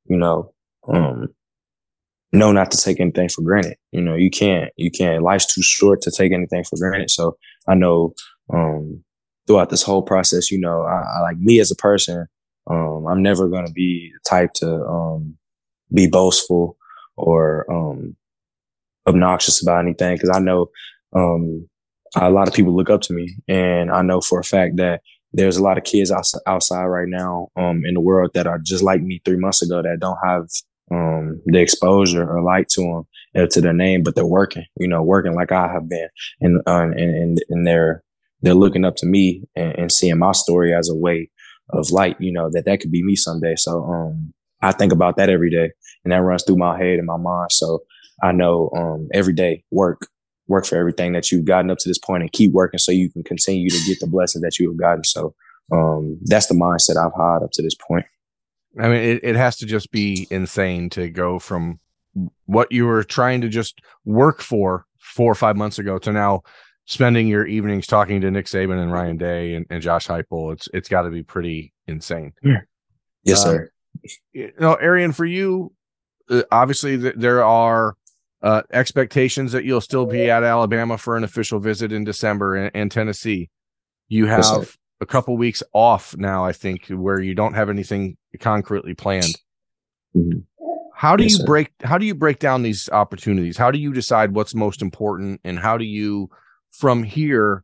you 0.06 0.18
know, 0.18 0.54
um, 0.88 1.30
know 2.34 2.52
not 2.52 2.72
to 2.72 2.78
take 2.78 3.00
anything 3.00 3.30
for 3.30 3.42
granted. 3.42 3.78
You 3.92 4.02
know, 4.02 4.16
you 4.16 4.30
can't, 4.30 4.72
you 4.75 4.92
can't. 4.92 5.24
Life's 5.24 5.54
too 5.54 5.62
short 5.62 6.02
to 6.02 6.12
take 6.12 6.32
anything 6.32 6.63
for 6.63 6.78
granted. 6.78 7.12
So 7.12 7.38
I 7.68 7.75
know 7.75 8.13
um, 8.54 9.04
throughout 9.48 9.70
this 9.70 9.84
whole 9.84 10.02
process, 10.02 10.52
you 10.52 10.60
know, 10.60 10.82
I, 10.82 11.04
I 11.18 11.22
like 11.22 11.38
me 11.38 11.60
as 11.60 11.72
a 11.72 11.75
person. 11.75 12.25
Um, 12.70 13.06
I'm 13.08 13.22
never 13.22 13.48
going 13.48 13.68
to 13.68 13.74
be 13.74 14.12
the 14.13 14.30
type 14.30 14.54
to 14.56 14.84
um, 14.86 15.38
be 15.94 16.08
boastful 16.08 16.78
or 17.18 17.72
um, 17.72 18.16
obnoxious 19.08 19.62
about 19.62 19.84
anything 19.84 20.16
because 20.16 20.32
I 20.34 20.40
know 20.40 20.68
um, 21.16 21.68
a 22.16 22.30
lot 22.30 22.48
of 22.48 22.54
people 22.54 22.75
look 22.75 22.90
up 22.90 23.02
to 23.02 23.13
me, 23.13 23.36
and 23.48 23.92
I 23.92 24.02
know 24.02 24.22
for 24.22 24.40
a 24.40 24.44
fact 24.44 24.78
that 24.78 25.02
there's 25.34 25.58
a 25.58 25.63
lot 25.63 25.78
of 25.78 25.84
kids 25.84 26.12
outside 26.46 26.86
right 26.86 27.08
now 27.08 27.50
um, 27.56 27.84
in 27.86 27.96
the 27.96 28.00
world 28.00 28.32
that 28.36 28.48
are 28.48 28.60
just 28.60 28.84
like 28.84 29.02
me 29.02 29.20
three 29.25 29.38
months 29.38 29.62
ago 29.62 29.82
that 29.82 30.00
don't 30.00 30.18
have 30.24 30.48
um, 30.92 31.42
the 31.46 31.60
exposure 31.60 32.28
or 32.28 32.42
light 32.42 32.70
to 32.70 32.82
them 32.82 33.44
uh, 33.44 33.48
to 33.48 33.62
their 33.62 33.74
name, 33.74 34.04
but 34.04 34.16
they're 34.16 34.25
working, 34.25 34.66
you 34.78 34.88
know, 34.88 35.02
working 35.02 35.34
like 35.34 35.52
I 35.52 35.72
have 35.72 35.90
been, 35.90 36.10
and 36.42 36.62
uh, 36.68 36.82
and, 36.82 37.00
and 37.00 37.38
and 37.50 37.68
they're 37.68 38.04
they're 38.42 38.54
looking 38.54 38.86
up 38.86 38.96
to 38.98 39.06
me 39.06 39.44
and, 39.56 39.74
and, 39.78 39.92
seeing 39.92 40.20
my 40.20 40.34
story 40.34 40.74
as 40.74 40.90
a 40.90 40.96
way 40.96 41.30
of 41.70 41.92
light, 41.92 42.18
you 42.20 42.32
know, 42.32 42.50
that 42.52 42.66
that 42.66 42.82
could 42.82 42.92
be 42.92 43.02
me 43.02 43.16
someday. 43.16 43.56
So 43.56 43.86
um, 43.86 44.34
I 44.62 44.74
think 44.74 44.92
about 44.92 45.16
that 45.16 45.30
every 45.30 45.50
day, 45.50 45.72
and 46.04 46.12
that 46.12 46.22
runs 46.22 46.44
through 46.44 46.58
my 46.58 46.78
head 46.78 47.00
and 47.00 47.08
my 47.08 47.18
mind. 47.18 47.52
So 47.52 47.84
I 48.22 48.32
know 48.34 48.70
um, 48.75 49.08
every 49.13 49.34
day 49.34 49.63
work 49.72 50.08
work 50.48 50.66
for 50.66 50.75
everything 50.75 51.13
that 51.13 51.32
you've 51.32 51.46
gotten 51.46 51.72
up 51.72 51.78
to 51.80 51.90
this 51.90 51.98
point 51.98 52.22
and 52.22 52.32
keep 52.32 52.52
working 52.52 52.78
so 52.78 52.92
you 52.92 53.10
can 53.10 53.24
continue 53.24 53.70
to 53.70 53.86
get 53.86 54.00
the 54.00 54.08
blessings 54.08 54.42
that 54.42 54.60
you 54.60 54.70
have 54.70 54.78
gotten. 54.78 55.04
So 55.04 55.34
um, 55.72 56.20
that's 56.24 56.48
the 56.48 56.54
mindset 56.54 56.98
I've 56.98 57.16
had 57.16 57.44
up 57.44 57.52
to 57.54 57.62
this 57.62 57.75
point. 57.75 58.06
I 58.80 58.88
mean, 58.88 59.01
it, 59.01 59.20
it 59.24 59.36
has 59.36 59.58
to 59.58 59.65
just 59.65 59.92
be 59.92 60.27
insane 60.32 60.89
to 60.92 61.10
go 61.10 61.39
from 61.39 61.80
what 62.46 62.72
you 62.72 62.86
were 62.86 63.03
trying 63.03 63.42
to 63.42 63.50
just 63.50 63.82
work 64.06 64.42
for 64.42 64.86
four 65.00 65.32
or 65.32 65.36
five 65.36 65.56
months 65.56 65.80
ago 65.80 65.98
to 66.00 66.12
now 66.12 66.42
spending 66.86 67.27
your 67.27 67.46
evenings 67.46 67.88
talking 67.88 68.22
to 68.22 68.32
Nick 68.32 68.46
Saban 68.46 68.82
and 68.82 68.92
Ryan 68.92 69.18
Day 69.18 69.53
and, 69.56 69.65
and 69.70 69.82
Josh 69.82 70.08
Heupel. 70.08 70.53
It's 70.53 70.68
it's 70.74 70.89
got 70.89 71.03
to 71.03 71.10
be 71.10 71.24
pretty 71.24 71.74
insane. 71.88 72.34
Yeah. 72.44 72.62
Yes, 73.24 73.46
um, 73.46 73.51
sir. 73.51 73.72
You 74.34 74.51
know, 74.60 74.74
Arion, 74.75 75.12
for 75.12 75.25
you, 75.25 75.74
uh, 76.30 76.44
obviously 76.51 76.98
th- 76.98 77.15
there 77.18 77.44
are 77.44 77.96
uh, 78.42 78.63
expectations 78.72 79.51
that 79.53 79.63
you'll 79.63 79.82
still 79.82 80.06
be 80.06 80.30
at 80.30 80.44
Alabama 80.44 80.98
for 80.98 81.15
an 81.15 81.24
official 81.24 81.60
visit 81.60 81.94
in 81.94 82.03
December 82.03 82.56
and, 82.56 82.72
and 82.74 82.92
Tennessee. 82.92 83.50
You 84.10 84.25
have 84.25 84.39
yes, 84.39 84.77
a 85.03 85.05
couple 85.05 85.38
weeks 85.38 85.62
off 85.74 86.15
now, 86.17 86.43
I 86.43 86.53
think, 86.53 86.88
where 86.88 87.22
you 87.22 87.36
don't 87.36 87.53
have 87.53 87.69
anything 87.69 88.17
concretely 88.39 88.95
planned. 88.95 89.36
Mm-hmm. 90.15 90.39
How 90.95 91.15
do 91.15 91.24
yes, 91.24 91.33
you 91.33 91.38
sir. 91.39 91.45
break 91.45 91.72
how 91.83 91.98
do 91.98 92.05
you 92.05 92.15
break 92.15 92.39
down 92.39 92.63
these 92.63 92.89
opportunities? 92.89 93.57
How 93.57 93.69
do 93.69 93.77
you 93.77 93.93
decide 93.93 94.33
what's 94.33 94.55
most 94.55 94.81
important 94.81 95.41
and 95.43 95.60
how 95.60 95.77
do 95.77 95.83
you 95.83 96.29
from 96.72 97.03
here, 97.03 97.63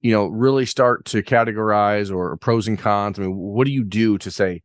you 0.00 0.12
know, 0.12 0.26
really 0.26 0.66
start 0.66 1.06
to 1.06 1.22
categorize 1.22 2.14
or 2.14 2.36
pros 2.36 2.68
and 2.68 2.78
cons? 2.78 3.18
I 3.18 3.22
mean, 3.22 3.36
what 3.36 3.66
do 3.66 3.72
you 3.72 3.82
do 3.82 4.18
to 4.18 4.30
say, 4.30 4.62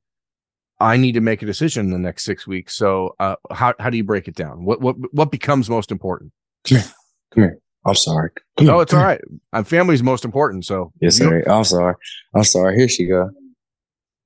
I 0.80 0.98
need 0.98 1.14
to 1.14 1.22
make 1.22 1.42
a 1.42 1.46
decision 1.46 1.86
in 1.86 1.92
the 1.92 2.00
next 2.00 2.26
six 2.26 2.46
weeks. 2.46 2.76
So, 2.76 3.16
uh, 3.20 3.36
how 3.52 3.74
how 3.80 3.90
do 3.90 3.98
you 3.98 4.04
break 4.04 4.28
it 4.28 4.36
down? 4.36 4.66
What 4.66 4.82
what 4.82 4.96
what 5.14 5.32
becomes 5.32 5.70
most 5.70 5.92
important? 5.92 6.34
Come 6.68 6.78
here, 6.78 6.88
come 7.34 7.44
here. 7.44 7.58
I'm 7.86 7.96
sorry. 7.96 8.30
Come 8.58 8.68
no, 8.68 8.74
here, 8.74 8.82
it's 8.84 8.94
all 8.94 9.04
right. 9.04 9.22
I'm 9.54 9.64
family's 9.64 10.04
most 10.04 10.26
important. 10.26 10.66
So 10.66 10.92
yes, 11.02 11.18
sir. 11.18 11.44
I'm 11.48 11.64
sorry. 11.64 11.96
I'm 12.36 12.44
sorry. 12.44 12.78
Here 12.78 12.90
she 12.90 13.08
go. 13.08 13.30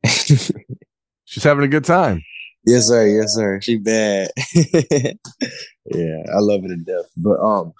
She's 0.05 1.43
having 1.43 1.63
a 1.63 1.69
good 1.69 1.85
time. 1.85 2.21
Yes, 2.65 2.87
sir. 2.87 3.07
Yes, 3.07 3.35
sir. 3.35 3.61
She 3.61 3.77
bad. 3.77 4.29
yeah, 4.55 6.23
I 6.33 6.39
love 6.39 6.65
it 6.65 6.69
to 6.69 6.77
death. 6.77 7.05
But 7.15 7.39
um, 7.39 7.73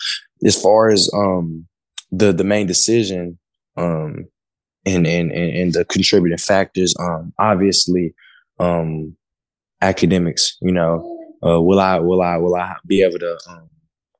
as 0.45 0.59
far 0.61 0.89
as 0.89 1.09
um 1.13 1.67
the 2.11 2.31
the 2.31 2.43
main 2.43 2.67
decision 2.67 3.37
um 3.77 4.27
and 4.85 5.07
and 5.07 5.31
and, 5.31 5.57
and 5.57 5.73
the 5.73 5.83
contributing 5.85 6.37
factors 6.37 6.93
um 6.99 7.33
obviously 7.39 8.13
um, 8.59 9.15
academics. 9.81 10.57
You 10.61 10.71
know, 10.71 11.19
uh, 11.45 11.61
will 11.61 11.79
I 11.79 11.99
will 11.99 12.21
I 12.21 12.37
will 12.37 12.55
I 12.55 12.75
be 12.85 13.01
able 13.01 13.19
to 13.19 13.37
um, 13.49 13.69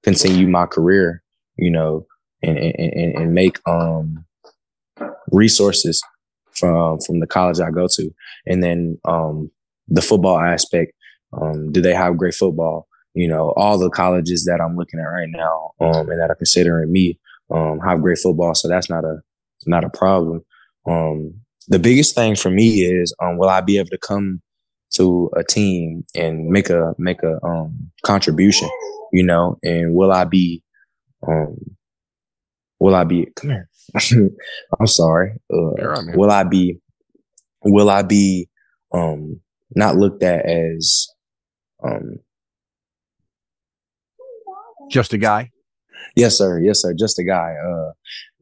continue 0.04 0.48
my 0.48 0.66
career? 0.66 1.22
You 1.58 1.72
know, 1.72 2.06
and 2.42 2.58
and, 2.58 3.16
and 3.16 3.34
make 3.34 3.58
um, 3.68 4.26
resources 5.32 6.02
from 6.52 7.00
from 7.00 7.20
the 7.20 7.28
college 7.28 7.60
I 7.60 7.72
go 7.72 7.88
to, 7.92 8.12
and 8.46 8.64
then 8.64 8.98
um, 9.06 9.52
the 9.88 10.02
football 10.02 10.40
aspect. 10.40 10.94
Um, 11.34 11.72
do 11.72 11.82
they 11.82 11.94
have 11.94 12.18
great 12.18 12.34
football? 12.36 12.88
You 13.14 13.28
know, 13.28 13.54
all 13.58 13.78
the 13.78 13.90
colleges 13.90 14.46
that 14.46 14.62
I'm 14.62 14.78
looking 14.78 15.00
at 15.00 15.04
right 15.04 15.30
now, 15.30 15.72
um, 15.82 16.10
and 16.10 16.20
that 16.20 16.30
are 16.30 16.36
considering 16.36 16.92
me, 16.92 17.20
um, 17.50 17.80
have 17.80 18.02
great 18.02 18.20
football. 18.20 18.56
So 18.56 18.68
that's 18.68 18.90
not 18.90 19.04
a 19.04 19.22
not 19.66 19.84
a 19.84 19.90
problem. 19.90 20.42
Um, 20.88 21.34
the 21.68 21.80
biggest 21.80 22.16
thing 22.16 22.36
for 22.36 22.50
me 22.50 22.82
is 22.82 23.14
um, 23.22 23.38
will 23.38 23.50
I 23.50 23.62
be 23.62 23.78
able 23.78 23.90
to 23.90 23.98
come 23.98 24.42
to 24.94 25.30
a 25.36 25.44
team 25.44 26.06
and 26.16 26.48
make 26.48 26.70
a 26.70 26.94
make 26.98 27.24
a 27.24 27.44
um, 27.44 27.92
contribution, 28.04 28.70
you 29.12 29.24
know, 29.24 29.58
and 29.64 29.94
will 29.94 30.12
I 30.12 30.26
be 30.26 30.64
um 31.28 31.58
will 32.80 32.96
I 32.96 33.04
be 33.04 33.28
come 33.36 33.52
here. 33.52 33.70
I'm 34.80 34.88
sorry. 34.88 35.34
Uh, 35.54 36.02
will 36.16 36.32
I 36.32 36.44
be 36.44 36.80
will 37.64 37.90
I 37.90 38.02
be 38.02 38.50
um 38.94 39.40
not 39.76 39.96
looked 39.96 40.24
at 40.24 40.46
as 40.46 41.08
um 41.84 42.20
just 44.90 45.14
a 45.14 45.18
guy? 45.18 45.52
Yes, 46.16 46.38
sir. 46.38 46.60
Yes, 46.60 46.82
sir. 46.82 46.94
Just 46.94 47.20
a 47.20 47.24
guy. 47.24 47.56
Uh, 47.56 47.92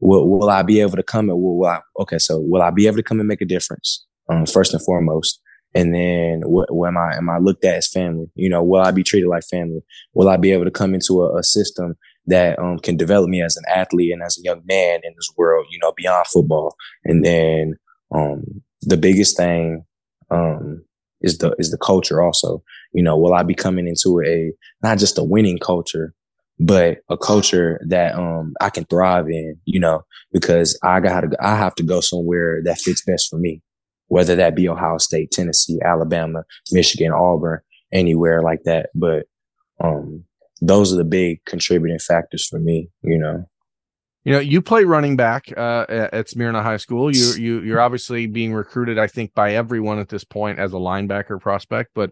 will, 0.00 0.28
will 0.28 0.50
I 0.50 0.62
be 0.62 0.80
able 0.80 0.96
to 0.96 1.02
come 1.02 1.28
and 1.28 1.40
will, 1.40 1.58
will 1.58 1.66
I, 1.66 1.80
okay. 2.00 2.18
So 2.18 2.38
will 2.38 2.62
I 2.62 2.70
be 2.70 2.86
able 2.86 2.96
to 2.98 3.02
come 3.02 3.20
and 3.20 3.28
make 3.28 3.40
a 3.40 3.46
difference? 3.46 4.06
Um, 4.28 4.46
first 4.46 4.72
and 4.72 4.84
foremost. 4.84 5.40
And 5.74 5.92
then 5.94 6.42
what, 6.44 6.72
what 6.72 6.88
am 6.88 6.98
I, 6.98 7.16
am 7.16 7.28
I 7.28 7.38
looked 7.38 7.64
at 7.64 7.74
as 7.74 7.88
family? 7.88 8.26
You 8.36 8.48
know, 8.48 8.62
will 8.62 8.80
I 8.80 8.92
be 8.92 9.02
treated 9.02 9.28
like 9.28 9.42
family? 9.44 9.80
Will 10.14 10.28
I 10.28 10.36
be 10.36 10.52
able 10.52 10.64
to 10.64 10.70
come 10.70 10.94
into 10.94 11.22
a, 11.22 11.38
a 11.38 11.42
system 11.42 11.96
that 12.26 12.58
um, 12.58 12.78
can 12.78 12.96
develop 12.96 13.28
me 13.28 13.42
as 13.42 13.56
an 13.56 13.64
athlete 13.74 14.12
and 14.12 14.22
as 14.22 14.38
a 14.38 14.42
young 14.42 14.62
man 14.66 15.00
in 15.02 15.12
this 15.16 15.30
world, 15.36 15.66
you 15.70 15.78
know, 15.78 15.92
beyond 15.96 16.26
football? 16.26 16.76
And 17.04 17.24
then, 17.24 17.74
um, 18.14 18.62
the 18.82 18.96
biggest 18.96 19.36
thing 19.36 19.84
um, 20.30 20.84
is 21.20 21.38
the 21.38 21.54
is 21.58 21.70
the 21.70 21.78
culture. 21.78 22.22
Also, 22.22 22.62
you 22.92 23.02
know, 23.02 23.16
will 23.16 23.34
I 23.34 23.42
be 23.42 23.54
coming 23.54 23.88
into 23.88 24.20
a 24.24 24.52
not 24.82 24.98
just 24.98 25.18
a 25.18 25.24
winning 25.24 25.58
culture, 25.58 26.14
but 26.60 26.98
a 27.08 27.16
culture 27.16 27.80
that 27.86 28.14
um, 28.14 28.54
I 28.60 28.70
can 28.70 28.84
thrive 28.84 29.28
in? 29.28 29.56
You 29.64 29.80
know, 29.80 30.04
because 30.32 30.78
I 30.82 31.00
got 31.00 31.24
I 31.40 31.56
have 31.56 31.74
to 31.76 31.82
go 31.82 32.00
somewhere 32.00 32.62
that 32.64 32.78
fits 32.78 33.02
best 33.04 33.28
for 33.30 33.38
me, 33.38 33.62
whether 34.08 34.36
that 34.36 34.54
be 34.54 34.68
Ohio 34.68 34.98
State, 34.98 35.30
Tennessee, 35.30 35.78
Alabama, 35.84 36.44
Michigan, 36.72 37.12
Auburn, 37.12 37.60
anywhere 37.92 38.42
like 38.42 38.64
that. 38.64 38.90
But 38.94 39.26
um, 39.82 40.24
those 40.66 40.92
are 40.92 40.96
the 40.96 41.04
big 41.04 41.44
contributing 41.44 41.98
factors 41.98 42.46
for 42.46 42.58
me. 42.58 42.88
You 43.02 43.18
know. 43.18 43.44
You 44.24 44.32
know, 44.32 44.38
you 44.38 44.62
play 44.62 44.84
running 44.84 45.16
back 45.16 45.52
uh, 45.54 45.84
at 45.88 46.30
Smyrna 46.30 46.62
High 46.62 46.78
School. 46.78 47.14
You 47.14 47.34
you 47.34 47.60
you're 47.60 47.80
obviously 47.80 48.26
being 48.26 48.54
recruited, 48.54 48.98
I 48.98 49.06
think, 49.06 49.34
by 49.34 49.54
everyone 49.54 49.98
at 49.98 50.08
this 50.08 50.24
point 50.24 50.58
as 50.58 50.72
a 50.72 50.76
linebacker 50.76 51.38
prospect. 51.38 51.90
But 51.94 52.10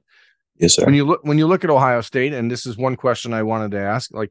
yes, 0.59 0.75
sir. 0.75 0.85
when 0.85 0.95
you 0.95 1.07
look 1.07 1.25
when 1.25 1.39
you 1.39 1.47
look 1.47 1.65
at 1.65 1.71
Ohio 1.71 2.03
State, 2.03 2.35
and 2.35 2.51
this 2.51 2.67
is 2.67 2.77
one 2.77 2.97
question 2.97 3.33
I 3.33 3.43
wanted 3.45 3.71
to 3.71 3.81
ask, 3.81 4.13
like 4.13 4.31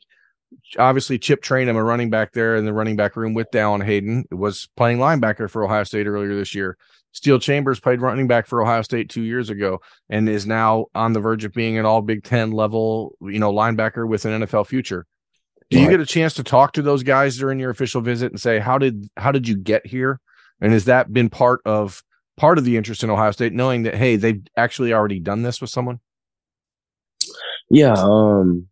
obviously 0.77 1.17
Chip 1.17 1.43
Trayanum, 1.43 1.75
a 1.75 1.84
running 1.84 2.10
back 2.10 2.34
there 2.34 2.55
in 2.55 2.65
the 2.65 2.74
running 2.74 2.96
back 2.96 3.15
room 3.15 3.34
with 3.34 3.51
Dallan 3.51 3.84
Hayden, 3.84 4.25
was 4.31 4.70
playing 4.77 4.98
linebacker 4.98 5.50
for 5.50 5.63
Ohio 5.63 5.84
State 5.84 6.08
earlier 6.08 6.36
this 6.36 6.55
year. 6.55 6.77
Steele 7.13 7.39
Chambers 7.39 7.79
played 7.79 8.01
running 8.01 8.27
back 8.27 8.48
for 8.48 8.62
Ohio 8.62 8.81
State 8.81 9.10
two 9.10 9.24
years 9.24 9.50
ago 9.50 9.81
and 10.10 10.29
is 10.29 10.48
now 10.48 10.86
on 10.96 11.13
the 11.13 11.20
verge 11.20 11.43
of 11.43 11.53
being 11.53 11.77
an 11.77 11.86
all 11.86 12.01
Big 12.01 12.24
Ten 12.24 12.51
level, 12.51 13.17
you 13.22 13.39
know, 13.39 13.51
linebacker 13.51 14.08
with 14.08 14.25
an 14.25 14.41
NFL 14.41 14.67
future. 14.67 15.05
Do 15.70 15.79
you 15.79 15.89
get 15.89 16.01
a 16.01 16.05
chance 16.05 16.34
to 16.34 16.43
talk 16.43 16.74
to 16.74 16.81
those 16.81 17.01
guys 17.01 17.38
during 17.38 17.58
your 17.58 17.70
official 17.70 18.01
visit 18.01 18.31
and 18.31 18.41
say 18.41 18.60
how 18.60 18.77
did 18.77 19.10
how 19.15 19.31
did 19.31 19.48
you 19.48 19.55
get 19.55 19.86
here? 19.88 20.20
And 20.60 20.74
has 20.74 20.86
that 20.86 21.13
been 21.13 21.29
part 21.29 21.62
of 21.65 22.03
part 22.36 22.58
of 22.58 22.65
the 22.65 22.75
interest 22.75 23.03
in 23.03 23.10
Ohio 23.10 23.31
State, 23.31 23.53
knowing 23.53 23.84
that 23.84 23.96
hey, 23.96 24.17
they've 24.17 24.41
actually 24.58 24.91
already 24.91 25.22
done 25.22 25.43
this 25.43 25.62
with 25.62 25.70
someone? 25.70 26.01
Yeah. 27.70 27.96
Um. 27.98 28.67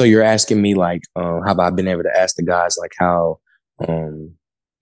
So 0.00 0.04
you're 0.04 0.22
asking 0.22 0.62
me 0.62 0.72
like, 0.72 1.02
um, 1.14 1.42
have 1.46 1.58
I 1.58 1.68
been 1.68 1.86
able 1.86 2.04
to 2.04 2.18
ask 2.18 2.34
the 2.34 2.42
guys 2.42 2.78
like 2.80 2.92
how 2.98 3.38
um 3.86 4.34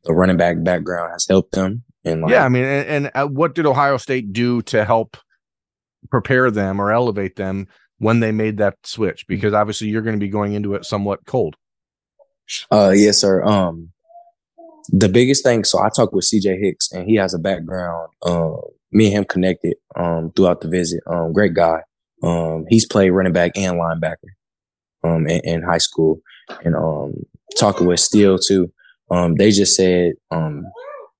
the 0.05 0.15
running 0.15 0.37
back 0.37 0.63
background 0.63 1.11
has 1.11 1.27
helped 1.29 1.57
them? 1.57 1.83
And 2.05 2.23
like, 2.23 2.31
yeah, 2.31 2.45
I 2.45 2.49
mean, 2.49 2.63
and, 2.63 2.89
and 2.89 3.11
uh, 3.17 3.27
what 3.27 3.57
did 3.57 3.67
Ohio 3.67 3.97
State 3.97 4.33
do 4.33 4.63
to 4.63 4.85
help 4.85 5.17
prepare 6.09 6.53
them 6.53 6.81
or 6.81 6.93
elevate 6.93 7.35
them 7.35 7.67
when 7.99 8.21
they 8.21 8.31
made 8.31 8.59
that 8.59 8.77
switch? 8.85 9.25
Mm-hmm. 9.25 9.35
Because 9.35 9.55
obviously 9.55 9.89
you're 9.89 10.03
going 10.03 10.15
to 10.15 10.25
be 10.25 10.29
going 10.31 10.53
into 10.53 10.75
it 10.75 10.85
somewhat 10.85 11.27
cold. 11.27 11.57
Uh, 12.71 12.93
yes, 12.95 13.19
sir. 13.19 13.43
Um, 13.43 13.91
the 14.91 15.09
biggest 15.09 15.43
thing. 15.43 15.65
So 15.65 15.81
I 15.81 15.89
talked 15.89 16.15
with 16.15 16.31
CJ 16.33 16.61
Hicks, 16.61 16.93
and 16.93 17.11
he 17.11 17.17
has 17.17 17.35
a 17.35 17.41
background. 17.41 18.09
Um, 18.25 18.61
me 18.93 19.07
and 19.07 19.17
him 19.17 19.25
connected 19.25 19.75
um 19.97 20.31
throughout 20.37 20.61
the 20.61 20.69
visit. 20.69 21.01
Um, 21.09 21.33
great 21.33 21.55
guy. 21.55 21.81
Um, 22.23 22.67
he's 22.69 22.87
played 22.87 23.11
running 23.11 23.33
back 23.33 23.51
and 23.57 23.81
linebacker 23.81 24.38
um 25.05 25.27
in, 25.27 25.41
in 25.45 25.63
high 25.63 25.79
school, 25.79 26.21
and 26.65 26.77
um 26.77 27.15
talking 27.59 27.87
with 27.87 28.01
Steele 28.01 28.39
too. 28.39 28.73
Um, 29.11 29.37
they 29.37 29.51
just 29.51 29.75
said 29.75 30.13
um 30.31 30.65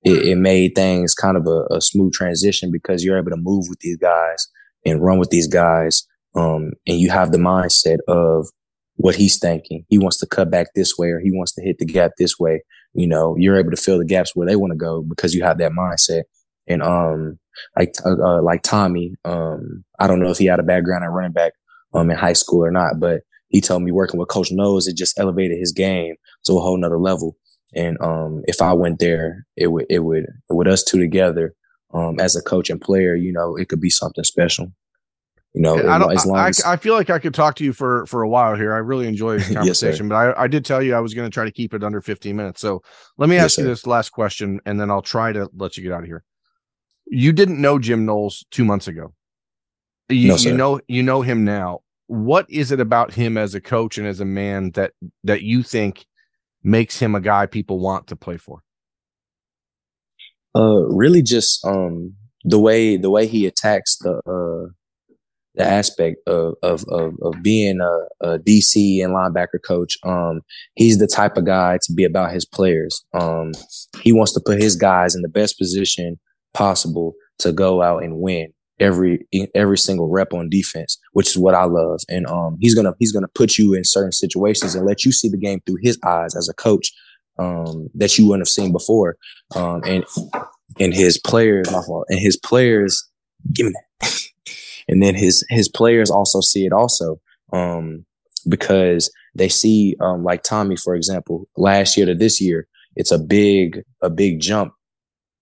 it, 0.03 0.27
it 0.27 0.35
made 0.37 0.75
things 0.75 1.13
kind 1.13 1.37
of 1.37 1.45
a, 1.47 1.75
a 1.75 1.81
smooth 1.81 2.13
transition 2.13 2.71
because 2.71 3.03
you're 3.03 3.17
able 3.17 3.31
to 3.31 3.37
move 3.37 3.65
with 3.69 3.79
these 3.79 3.97
guys 3.97 4.47
and 4.85 5.01
run 5.03 5.19
with 5.19 5.29
these 5.29 5.47
guys 5.47 6.07
um, 6.35 6.71
and 6.87 6.99
you 6.99 7.09
have 7.09 7.31
the 7.31 7.37
mindset 7.37 7.97
of 8.07 8.47
what 8.95 9.15
he's 9.15 9.39
thinking. 9.39 9.85
He 9.89 9.97
wants 9.97 10.17
to 10.17 10.27
cut 10.27 10.51
back 10.51 10.67
this 10.75 10.97
way 10.97 11.09
or 11.09 11.19
he 11.19 11.31
wants 11.31 11.53
to 11.53 11.61
hit 11.61 11.77
the 11.79 11.85
gap 11.85 12.11
this 12.17 12.39
way. 12.39 12.63
You 12.93 13.07
know, 13.07 13.35
you're 13.37 13.57
able 13.57 13.71
to 13.71 13.77
fill 13.77 13.97
the 13.97 14.05
gaps 14.05 14.35
where 14.35 14.47
they 14.47 14.55
want 14.55 14.71
to 14.71 14.77
go 14.77 15.03
because 15.03 15.33
you 15.33 15.43
have 15.43 15.57
that 15.59 15.71
mindset. 15.71 16.23
And, 16.67 16.81
um, 16.83 17.39
like, 17.77 17.93
uh, 18.05 18.15
uh, 18.21 18.41
like 18.41 18.61
Tommy, 18.61 19.15
um, 19.25 19.83
I 19.99 20.07
don't 20.07 20.19
know 20.19 20.29
if 20.29 20.37
he 20.37 20.45
had 20.45 20.59
a 20.59 20.63
background 20.63 21.03
at 21.03 21.11
running 21.11 21.31
back, 21.31 21.53
um, 21.93 22.09
in 22.09 22.17
high 22.17 22.33
school 22.33 22.63
or 22.63 22.71
not, 22.71 22.99
but 22.99 23.21
he 23.49 23.61
told 23.61 23.83
me 23.83 23.91
working 23.91 24.19
with 24.19 24.29
coach 24.29 24.51
Knowles, 24.51 24.87
it 24.87 24.95
just 24.95 25.19
elevated 25.19 25.57
his 25.57 25.71
game 25.71 26.15
to 26.45 26.53
a 26.53 26.61
whole 26.61 26.77
nother 26.77 26.99
level. 26.99 27.37
And, 27.75 27.99
um, 28.01 28.43
if 28.47 28.61
I 28.61 28.73
went 28.73 28.99
there, 28.99 29.45
it 29.55 29.67
would, 29.67 29.85
it 29.89 29.99
would, 29.99 30.25
with 30.49 30.67
us 30.67 30.83
two 30.83 30.99
together, 30.99 31.53
um, 31.93 32.19
as 32.19 32.35
a 32.35 32.41
coach 32.41 32.69
and 32.69 32.81
player, 32.81 33.15
you 33.15 33.31
know, 33.31 33.55
it 33.55 33.69
could 33.69 33.81
be 33.81 33.89
something 33.89 34.23
special. 34.23 34.71
You 35.53 35.61
know, 35.63 35.75
I 35.89 35.97
don't. 35.97 36.29
I, 36.35 36.47
as, 36.47 36.61
I, 36.61 36.77
feel 36.77 36.93
like 36.93 37.09
I 37.09 37.17
could 37.17 37.33
talk 37.33 37.55
to 37.55 37.63
you 37.63 37.73
for 37.73 38.05
for 38.05 38.21
a 38.21 38.29
while 38.29 38.53
here. 38.55 38.71
I 38.71 38.77
really 38.77 39.07
enjoy 39.07 39.39
the 39.39 39.53
conversation, 39.55 40.05
yes, 40.05 40.09
but 40.09 40.15
I, 40.15 40.43
I 40.43 40.47
did 40.47 40.63
tell 40.63 40.81
you 40.81 40.93
I 40.93 40.99
was 40.99 41.15
going 41.15 41.27
to 41.27 41.33
try 41.33 41.43
to 41.43 41.51
keep 41.51 41.73
it 41.73 41.83
under 41.83 42.01
15 42.01 42.35
minutes. 42.35 42.61
So 42.61 42.83
let 43.17 43.29
me 43.29 43.37
ask 43.37 43.57
yes, 43.57 43.63
you 43.63 43.63
this 43.63 43.87
last 43.87 44.11
question, 44.11 44.59
and 44.67 44.79
then 44.79 44.91
I'll 44.91 45.01
try 45.01 45.33
to 45.33 45.49
let 45.55 45.75
you 45.75 45.81
get 45.81 45.91
out 45.91 46.01
of 46.01 46.05
here. 46.05 46.23
You 47.07 47.33
didn't 47.33 47.59
know 47.59 47.79
Jim 47.79 48.05
Knowles 48.05 48.45
two 48.51 48.63
months 48.63 48.87
ago. 48.87 49.15
You, 50.07 50.29
no, 50.29 50.35
you 50.35 50.53
know 50.53 50.79
you 50.87 51.01
know 51.01 51.23
him 51.23 51.45
now. 51.45 51.79
What 52.09 52.49
is 52.49 52.71
it 52.71 52.79
about 52.79 53.13
him 53.13 53.37
as 53.37 53.53
a 53.53 53.61
coach 53.61 53.99
and 53.99 54.07
as 54.07 54.19
a 54.19 54.25
man 54.25 54.71
that 54.71 54.93
that 55.23 55.43
you 55.43 55.61
think 55.61 56.07
makes 56.63 56.97
him 56.97 57.13
a 57.13 57.21
guy 57.21 57.45
people 57.45 57.79
want 57.79 58.07
to 58.07 58.15
play 58.15 58.37
for? 58.37 58.63
Uh, 60.55 60.87
really, 60.87 61.21
just 61.21 61.63
um 61.63 62.15
the 62.43 62.59
way 62.59 62.97
the 62.97 63.11
way 63.11 63.27
he 63.27 63.45
attacks 63.45 63.97
the 63.99 64.21
uh 64.25 64.71
the 65.53 65.63
aspect 65.63 66.17
of 66.25 66.55
of 66.63 66.83
of, 66.89 67.13
of 67.21 67.43
being 67.43 67.79
a, 67.79 68.27
a, 68.27 68.39
DC 68.39 69.03
and 69.03 69.13
linebacker 69.13 69.61
coach. 69.63 69.95
Um, 70.01 70.41
he's 70.73 70.97
the 70.97 71.05
type 71.05 71.37
of 71.37 71.45
guy 71.45 71.77
to 71.83 71.93
be 71.93 72.05
about 72.05 72.33
his 72.33 72.43
players. 72.43 73.05
Um, 73.13 73.51
he 74.01 74.13
wants 74.13 74.33
to 74.33 74.41
put 74.43 74.59
his 74.59 74.75
guys 74.75 75.13
in 75.13 75.21
the 75.21 75.29
best 75.29 75.59
position 75.59 76.19
possible 76.55 77.13
to 77.37 77.51
go 77.51 77.83
out 77.83 78.01
and 78.01 78.17
win 78.17 78.51
every 78.79 79.27
every 79.55 79.77
single 79.77 80.09
rep 80.09 80.33
on 80.33 80.49
defense, 80.49 80.97
which 81.13 81.29
is 81.29 81.37
what 81.37 81.55
I 81.55 81.65
love. 81.65 82.01
And 82.09 82.25
um, 82.27 82.57
he's 82.59 82.75
gonna 82.75 82.93
he's 82.99 83.11
gonna 83.11 83.29
put 83.35 83.57
you 83.57 83.73
in 83.73 83.83
certain 83.83 84.11
situations 84.11 84.75
and 84.75 84.85
let 84.85 85.05
you 85.05 85.11
see 85.11 85.29
the 85.29 85.37
game 85.37 85.61
through 85.65 85.79
his 85.81 85.99
eyes 86.05 86.35
as 86.35 86.49
a 86.49 86.53
coach 86.53 86.91
um, 87.37 87.89
that 87.95 88.17
you 88.17 88.27
wouldn't 88.27 88.41
have 88.41 88.51
seen 88.51 88.71
before. 88.71 89.17
Um, 89.55 89.81
and 89.85 90.03
and 90.79 90.93
his 90.93 91.17
players, 91.17 91.71
my 91.71 91.81
fault, 91.81 92.05
and 92.09 92.19
his 92.19 92.37
players, 92.37 93.07
give 93.53 93.67
me 93.67 93.73
that 94.01 94.29
and 94.89 95.01
then 95.01 95.15
his 95.15 95.45
his 95.49 95.69
players 95.69 96.09
also 96.09 96.41
see 96.41 96.65
it 96.65 96.73
also 96.73 97.21
um, 97.53 98.05
because 98.47 99.11
they 99.35 99.47
see 99.47 99.95
um, 100.01 100.23
like 100.23 100.43
Tommy 100.43 100.75
for 100.75 100.95
example 100.95 101.47
last 101.55 101.95
year 101.95 102.05
to 102.05 102.15
this 102.15 102.41
year 102.41 102.67
it's 102.95 103.11
a 103.11 103.19
big 103.19 103.83
a 104.01 104.09
big 104.09 104.39
jump 104.39 104.73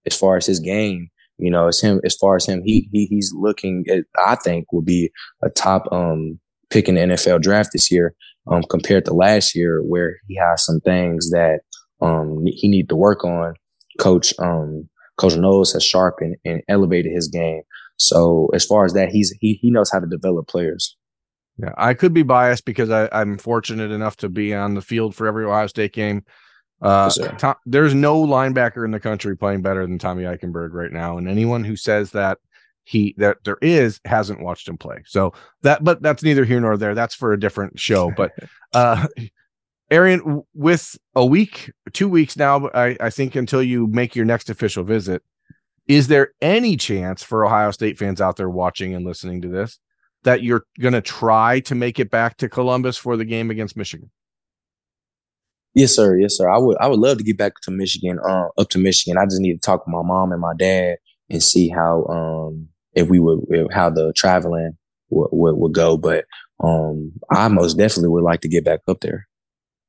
as 0.05 0.15
far 0.15 0.37
as 0.37 0.45
his 0.45 0.59
game 0.59 1.09
you 1.37 1.51
know 1.51 1.67
it's 1.67 1.81
him 1.81 2.01
as 2.03 2.15
far 2.15 2.35
as 2.35 2.45
him 2.45 2.61
he, 2.65 2.89
he 2.91 3.05
he's 3.05 3.33
looking 3.35 3.85
at 3.89 4.05
I 4.25 4.35
think 4.35 4.71
will 4.71 4.81
be 4.81 5.11
a 5.43 5.49
top 5.49 5.83
um 5.91 6.39
pick 6.69 6.89
in 6.89 6.95
the 6.95 7.01
NFL 7.01 7.41
draft 7.41 7.71
this 7.73 7.91
year 7.91 8.13
um 8.47 8.63
compared 8.69 9.05
to 9.05 9.13
last 9.13 9.55
year 9.55 9.81
where 9.81 10.17
he 10.27 10.35
has 10.35 10.65
some 10.65 10.79
things 10.81 11.31
that 11.31 11.61
um 12.01 12.43
he 12.45 12.67
need 12.67 12.89
to 12.89 12.95
work 12.95 13.23
on 13.23 13.53
coach 13.99 14.33
um 14.39 14.89
coach 15.17 15.35
Knowles 15.35 15.73
has 15.73 15.83
sharpened 15.83 16.37
and 16.45 16.61
elevated 16.67 17.11
his 17.11 17.27
game 17.27 17.63
so 17.97 18.49
as 18.53 18.65
far 18.65 18.85
as 18.85 18.93
that, 18.93 19.09
he's 19.09 19.35
he 19.41 19.53
he 19.53 19.71
knows 19.71 19.91
how 19.91 19.99
to 19.99 20.07
develop 20.07 20.47
players. 20.47 20.95
Yeah, 21.57 21.73
I 21.77 21.95
could 21.95 22.13
be 22.13 22.23
biased 22.23 22.65
because 22.65 22.91
I, 22.91 23.09
I'm 23.11 23.37
fortunate 23.37 23.91
enough 23.91 24.15
to 24.17 24.29
be 24.29 24.53
on 24.53 24.75
the 24.75 24.81
field 24.81 25.15
for 25.15 25.25
every 25.25 25.45
Ohio 25.45 25.67
State 25.67 25.93
game. 25.93 26.23
Uh, 26.81 27.09
Tom, 27.09 27.55
there's 27.65 27.93
no 27.93 28.25
linebacker 28.25 28.85
in 28.85 28.91
the 28.91 28.99
country 28.99 29.35
playing 29.35 29.61
better 29.61 29.85
than 29.85 29.97
Tommy 29.97 30.23
Eichenberg 30.23 30.73
right 30.73 30.91
now, 30.91 31.17
and 31.17 31.27
anyone 31.27 31.63
who 31.63 31.75
says 31.75 32.11
that 32.11 32.37
he 32.83 33.15
that 33.17 33.37
there 33.43 33.57
is 33.61 33.99
hasn't 34.05 34.41
watched 34.41 34.67
him 34.67 34.77
play. 34.77 35.03
So 35.05 35.33
that, 35.63 35.83
but 35.83 36.01
that's 36.01 36.23
neither 36.23 36.45
here 36.45 36.61
nor 36.61 36.77
there. 36.77 36.95
That's 36.95 37.15
for 37.15 37.33
a 37.33 37.39
different 37.39 37.79
show. 37.79 38.11
But 38.15 38.31
uh, 38.73 39.07
Arion, 39.89 40.43
with 40.53 40.97
a 41.15 41.25
week, 41.25 41.71
two 41.93 42.09
weeks 42.09 42.37
now, 42.37 42.69
I, 42.73 42.95
I 42.99 43.09
think 43.09 43.35
until 43.35 43.63
you 43.63 43.87
make 43.87 44.15
your 44.15 44.25
next 44.25 44.49
official 44.49 44.83
visit, 44.83 45.23
is 45.87 46.07
there 46.07 46.33
any 46.41 46.77
chance 46.77 47.23
for 47.23 47.45
Ohio 47.45 47.71
State 47.71 47.97
fans 47.97 48.21
out 48.21 48.35
there 48.35 48.49
watching 48.49 48.93
and 48.93 49.05
listening 49.05 49.41
to 49.41 49.47
this 49.47 49.79
that 50.23 50.43
you're 50.43 50.65
going 50.79 50.93
to 50.93 51.01
try 51.01 51.59
to 51.61 51.75
make 51.75 51.99
it 51.99 52.09
back 52.09 52.37
to 52.37 52.49
Columbus 52.49 52.97
for 52.97 53.15
the 53.15 53.25
game 53.25 53.49
against 53.49 53.77
Michigan? 53.77 54.11
Yes, 55.77 55.95
sir. 55.95 56.17
Yes, 56.17 56.35
sir. 56.35 56.49
I 56.49 56.57
would. 56.57 56.75
I 56.79 56.87
would 56.87 56.99
love 56.99 57.19
to 57.19 57.23
get 57.23 57.37
back 57.37 57.61
to 57.61 57.71
Michigan. 57.71 58.17
Uh, 58.27 58.47
up 58.57 58.69
to 58.69 58.79
Michigan. 58.79 59.17
I 59.17 59.25
just 59.25 59.39
need 59.39 59.53
to 59.53 59.59
talk 59.59 59.85
with 59.85 59.93
my 59.93 60.01
mom 60.01 60.31
and 60.31 60.41
my 60.41 60.53
dad 60.57 60.97
and 61.29 61.43
see 61.43 61.69
how 61.69 62.03
um 62.05 62.67
if 62.93 63.09
we 63.09 63.19
would 63.19 63.45
how 63.71 63.91
the 63.91 64.11
traveling 64.13 64.75
would, 65.09 65.29
would, 65.31 65.55
would 65.55 65.73
go. 65.73 65.95
But 65.95 66.25
um, 66.63 67.13
I 67.29 67.47
most 67.47 67.77
definitely 67.77 68.09
would 68.09 68.23
like 68.23 68.41
to 68.41 68.47
get 68.47 68.65
back 68.65 68.79
up 68.87 69.01
there. 69.01 69.27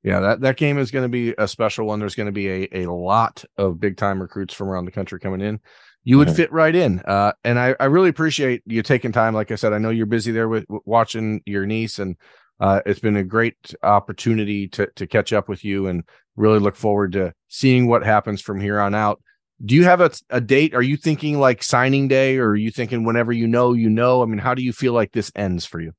Yeah, 0.03 0.21
that, 0.21 0.43
that 0.43 0.57
game 0.59 0.79
is 0.79 0.91
going 0.91 1.05
to 1.05 1.09
be 1.09 1.35
a 1.39 1.49
special 1.49 1.87
one. 1.87 2.01
There's 2.01 2.15
going 2.15 2.27
to 2.27 2.33
be 2.33 2.49
a, 2.49 2.85
a 2.85 2.93
lot 2.93 3.45
of 3.57 3.81
big 3.81 3.97
time 3.97 4.21
recruits 4.21 4.55
from 4.55 4.69
around 4.69 4.85
the 4.85 4.93
country 4.93 5.19
coming 5.19 5.41
in 5.41 5.59
you 6.05 6.17
would 6.17 6.29
mm-hmm. 6.29 6.37
fit 6.37 6.53
right 6.53 6.75
in. 6.75 7.01
Uh, 7.01 7.33
and 7.45 7.59
I, 7.59 7.77
I 7.79 7.85
really 7.85 8.09
appreciate 8.09 8.63
you 8.65 8.83
taking 8.83 9.13
time. 9.13 9.35
Like 9.35 9.51
I 9.51 9.57
said, 9.57 9.75
I 9.75 9.79
know 9.79 9.91
you're 9.91 10.07
busy 10.07 10.33
there 10.33 10.49
with, 10.49 10.65
with 10.67 10.83
watching 10.87 11.43
your 11.45 11.67
niece, 11.67 11.99
and 11.99 12.17
uh, 12.61 12.81
it's 12.87 13.01
been 13.01 13.17
a 13.17 13.25
great 13.25 13.75
opportunity 13.83 14.69
to 14.69 14.89
to 14.97 15.07
catch 15.07 15.33
up 15.33 15.49
with 15.49 15.65
you, 15.65 15.87
and 15.87 16.05
really 16.37 16.59
look 16.59 16.77
forward 16.77 17.13
to 17.13 17.33
seeing 17.49 17.89
what 17.89 18.05
happens 18.05 18.41
from 18.41 18.61
here 18.61 18.81
on 18.81 18.95
out. 18.95 19.21
do 19.65 19.75
you 19.75 19.85
have 19.85 20.01
a, 20.01 20.11
a 20.31 20.41
date? 20.41 20.75
Are 20.75 20.83
you 20.83 20.97
thinking 20.97 21.39
like 21.39 21.63
signing 21.63 22.09
day 22.09 22.39
or 22.39 22.51
are 22.51 22.57
you 22.57 22.71
thinking 22.71 23.05
whenever 23.05 23.33
you 23.33 23.49
know, 23.49 23.73
you 23.73 23.91
know? 23.91 24.23
I 24.23 24.27
mean, 24.27 24.39
how 24.39 24.55
do 24.55 24.63
you 24.63 24.73
feel 24.73 24.93
like 24.93 25.13
this 25.13 25.33
ends 25.35 25.67
for 25.67 25.81
you? 25.81 25.93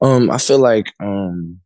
Um, 0.00 0.30
I 0.30 0.38
feel 0.38 0.58
like 0.58 0.92
um 1.00 1.60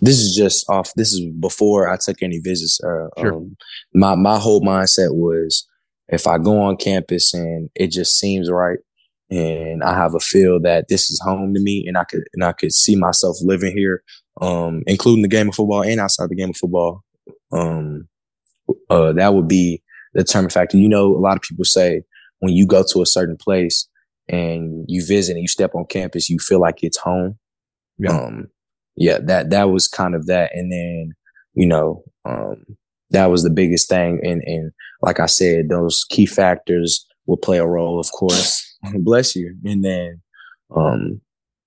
this 0.00 0.18
is 0.18 0.34
just 0.34 0.68
off 0.68 0.90
this 0.96 1.12
is 1.12 1.20
before 1.38 1.88
I 1.88 1.96
took 1.96 2.22
any 2.22 2.38
visits. 2.38 2.80
Uh, 2.82 3.08
sure. 3.20 3.34
um, 3.34 3.56
my 3.94 4.14
my 4.14 4.38
whole 4.38 4.60
mindset 4.62 5.14
was 5.14 5.68
if 6.08 6.26
I 6.26 6.38
go 6.38 6.60
on 6.60 6.76
campus 6.76 7.32
and 7.34 7.70
it 7.74 7.88
just 7.88 8.18
seems 8.18 8.50
right 8.50 8.78
and 9.32 9.82
I 9.82 9.94
have 9.94 10.14
a 10.14 10.20
feel 10.20 10.60
that 10.60 10.88
this 10.88 11.10
is 11.10 11.18
home 11.24 11.54
to 11.54 11.60
me 11.60 11.86
and 11.86 11.96
I 11.96 12.04
could 12.04 12.24
and 12.34 12.44
I 12.44 12.52
could 12.52 12.72
see 12.72 12.96
myself 12.96 13.38
living 13.40 13.74
here, 13.74 14.02
um, 14.42 14.82
including 14.86 15.22
the 15.22 15.28
game 15.28 15.48
of 15.48 15.54
football 15.54 15.82
and 15.82 16.00
outside 16.00 16.28
the 16.28 16.36
game 16.36 16.50
of 16.50 16.56
football. 16.56 17.02
Um, 17.50 18.08
uh, 18.90 19.12
that 19.12 19.32
would 19.32 19.48
be 19.48 19.82
the 20.12 20.22
determining 20.22 20.50
factor. 20.50 20.76
You 20.76 20.88
know, 20.88 21.16
a 21.16 21.18
lot 21.18 21.36
of 21.36 21.42
people 21.42 21.64
say 21.64 22.02
when 22.40 22.52
you 22.52 22.66
go 22.66 22.84
to 22.92 23.00
a 23.00 23.06
certain 23.06 23.38
place 23.38 23.88
and 24.28 24.84
you 24.86 25.04
visit 25.04 25.32
and 25.32 25.40
you 25.40 25.48
step 25.48 25.74
on 25.74 25.86
campus, 25.86 26.28
you 26.28 26.38
feel 26.38 26.60
like 26.60 26.82
it's 26.82 26.98
home. 26.98 27.38
Yeah. 27.96 28.10
Um, 28.10 28.48
yeah, 28.96 29.18
that 29.22 29.48
that 29.48 29.70
was 29.70 29.88
kind 29.88 30.14
of 30.14 30.26
that. 30.26 30.50
And 30.54 30.70
then, 30.70 31.14
you 31.54 31.66
know, 31.66 32.04
um, 32.26 32.64
that 33.10 33.30
was 33.30 33.44
the 33.44 33.50
biggest 33.50 33.88
thing. 33.88 34.20
And 34.22 34.42
and 34.44 34.72
like 35.00 35.20
I 35.20 35.26
said, 35.26 35.70
those 35.70 36.04
key 36.10 36.26
factors 36.26 37.06
will 37.24 37.38
play 37.38 37.56
a 37.56 37.66
role, 37.66 37.98
of 37.98 38.10
course. 38.12 38.68
Bless 38.98 39.36
you. 39.36 39.56
And 39.64 39.84
then 39.84 40.20
um 40.74 41.20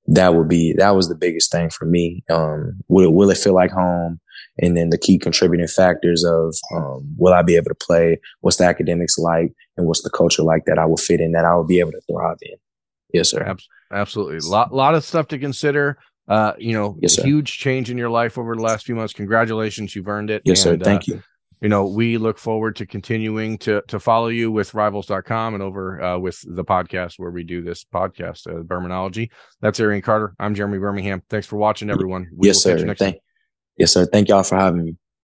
that 0.07 0.35
would 0.35 0.47
be 0.47 0.73
that 0.73 0.95
was 0.95 1.09
the 1.09 1.15
biggest 1.15 1.51
thing 1.51 1.69
for 1.69 1.85
me. 1.85 2.23
Um, 2.29 2.79
will 2.87 3.11
will 3.11 3.29
it 3.29 3.37
feel 3.37 3.53
like 3.53 3.71
home? 3.71 4.19
And 4.59 4.77
then 4.77 4.89
the 4.89 4.97
key 4.97 5.17
contributing 5.17 5.67
factors 5.67 6.23
of 6.23 6.55
um, 6.73 7.15
will 7.17 7.33
I 7.33 7.41
be 7.41 7.55
able 7.55 7.69
to 7.69 7.75
play? 7.75 8.19
What's 8.41 8.57
the 8.57 8.65
academics 8.65 9.17
like? 9.17 9.53
And 9.75 9.87
what's 9.87 10.03
the 10.03 10.09
culture 10.09 10.43
like 10.43 10.65
that 10.65 10.77
I 10.77 10.85
will 10.85 10.97
fit 10.97 11.19
in 11.19 11.31
that 11.33 11.45
I 11.45 11.55
will 11.55 11.65
be 11.65 11.79
able 11.79 11.91
to 11.91 12.01
thrive 12.09 12.37
in? 12.41 12.55
Yes, 13.13 13.29
sir. 13.29 13.55
Absolutely. 13.91 14.37
A 14.37 14.49
lot, 14.49 14.73
lot 14.73 14.95
of 14.95 15.03
stuff 15.03 15.27
to 15.29 15.39
consider. 15.39 15.97
Uh, 16.27 16.53
you 16.57 16.73
know, 16.73 16.97
yes, 17.01 17.15
huge 17.15 17.57
change 17.57 17.91
in 17.91 17.97
your 17.97 18.09
life 18.09 18.37
over 18.37 18.55
the 18.55 18.61
last 18.61 18.85
few 18.85 18.95
months. 18.95 19.13
Congratulations. 19.13 19.95
You've 19.95 20.07
earned 20.07 20.29
it. 20.29 20.41
Yes, 20.45 20.65
and, 20.65 20.81
sir. 20.81 20.83
Thank 20.83 21.01
uh, 21.01 21.15
you 21.15 21.23
you 21.65 21.69
know, 21.69 21.87
we 21.87 22.19
look 22.19 22.37
forward 22.37 22.75
to 22.75 22.85
continuing 22.85 23.57
to 23.57 23.81
to 23.87 23.99
follow 23.99 24.27
you 24.27 24.51
with 24.51 24.75
rivals.com 24.75 25.55
and 25.55 25.63
over 25.63 25.99
uh, 25.99 26.15
with 26.15 26.39
the 26.45 26.63
podcast 26.63 27.17
where 27.17 27.31
we 27.31 27.43
do 27.43 27.63
this 27.63 27.83
podcast, 27.83 28.45
uh, 28.45 28.61
Birminology. 28.61 29.31
That's 29.61 29.79
Arion 29.79 30.03
Carter. 30.03 30.35
I'm 30.39 30.53
Jeremy 30.53 30.77
Birmingham. 30.77 31.23
Thanks 31.27 31.47
for 31.47 31.55
watching, 31.57 31.89
everyone. 31.89 32.29
We 32.35 32.49
yes, 32.49 32.61
sir. 32.61 32.93
Thank, 32.93 33.17
yes, 33.79 33.91
sir. 33.91 34.05
Thank 34.05 34.29
y'all 34.29 34.43
for 34.43 34.57
having 34.57 34.85
me. 34.85 34.95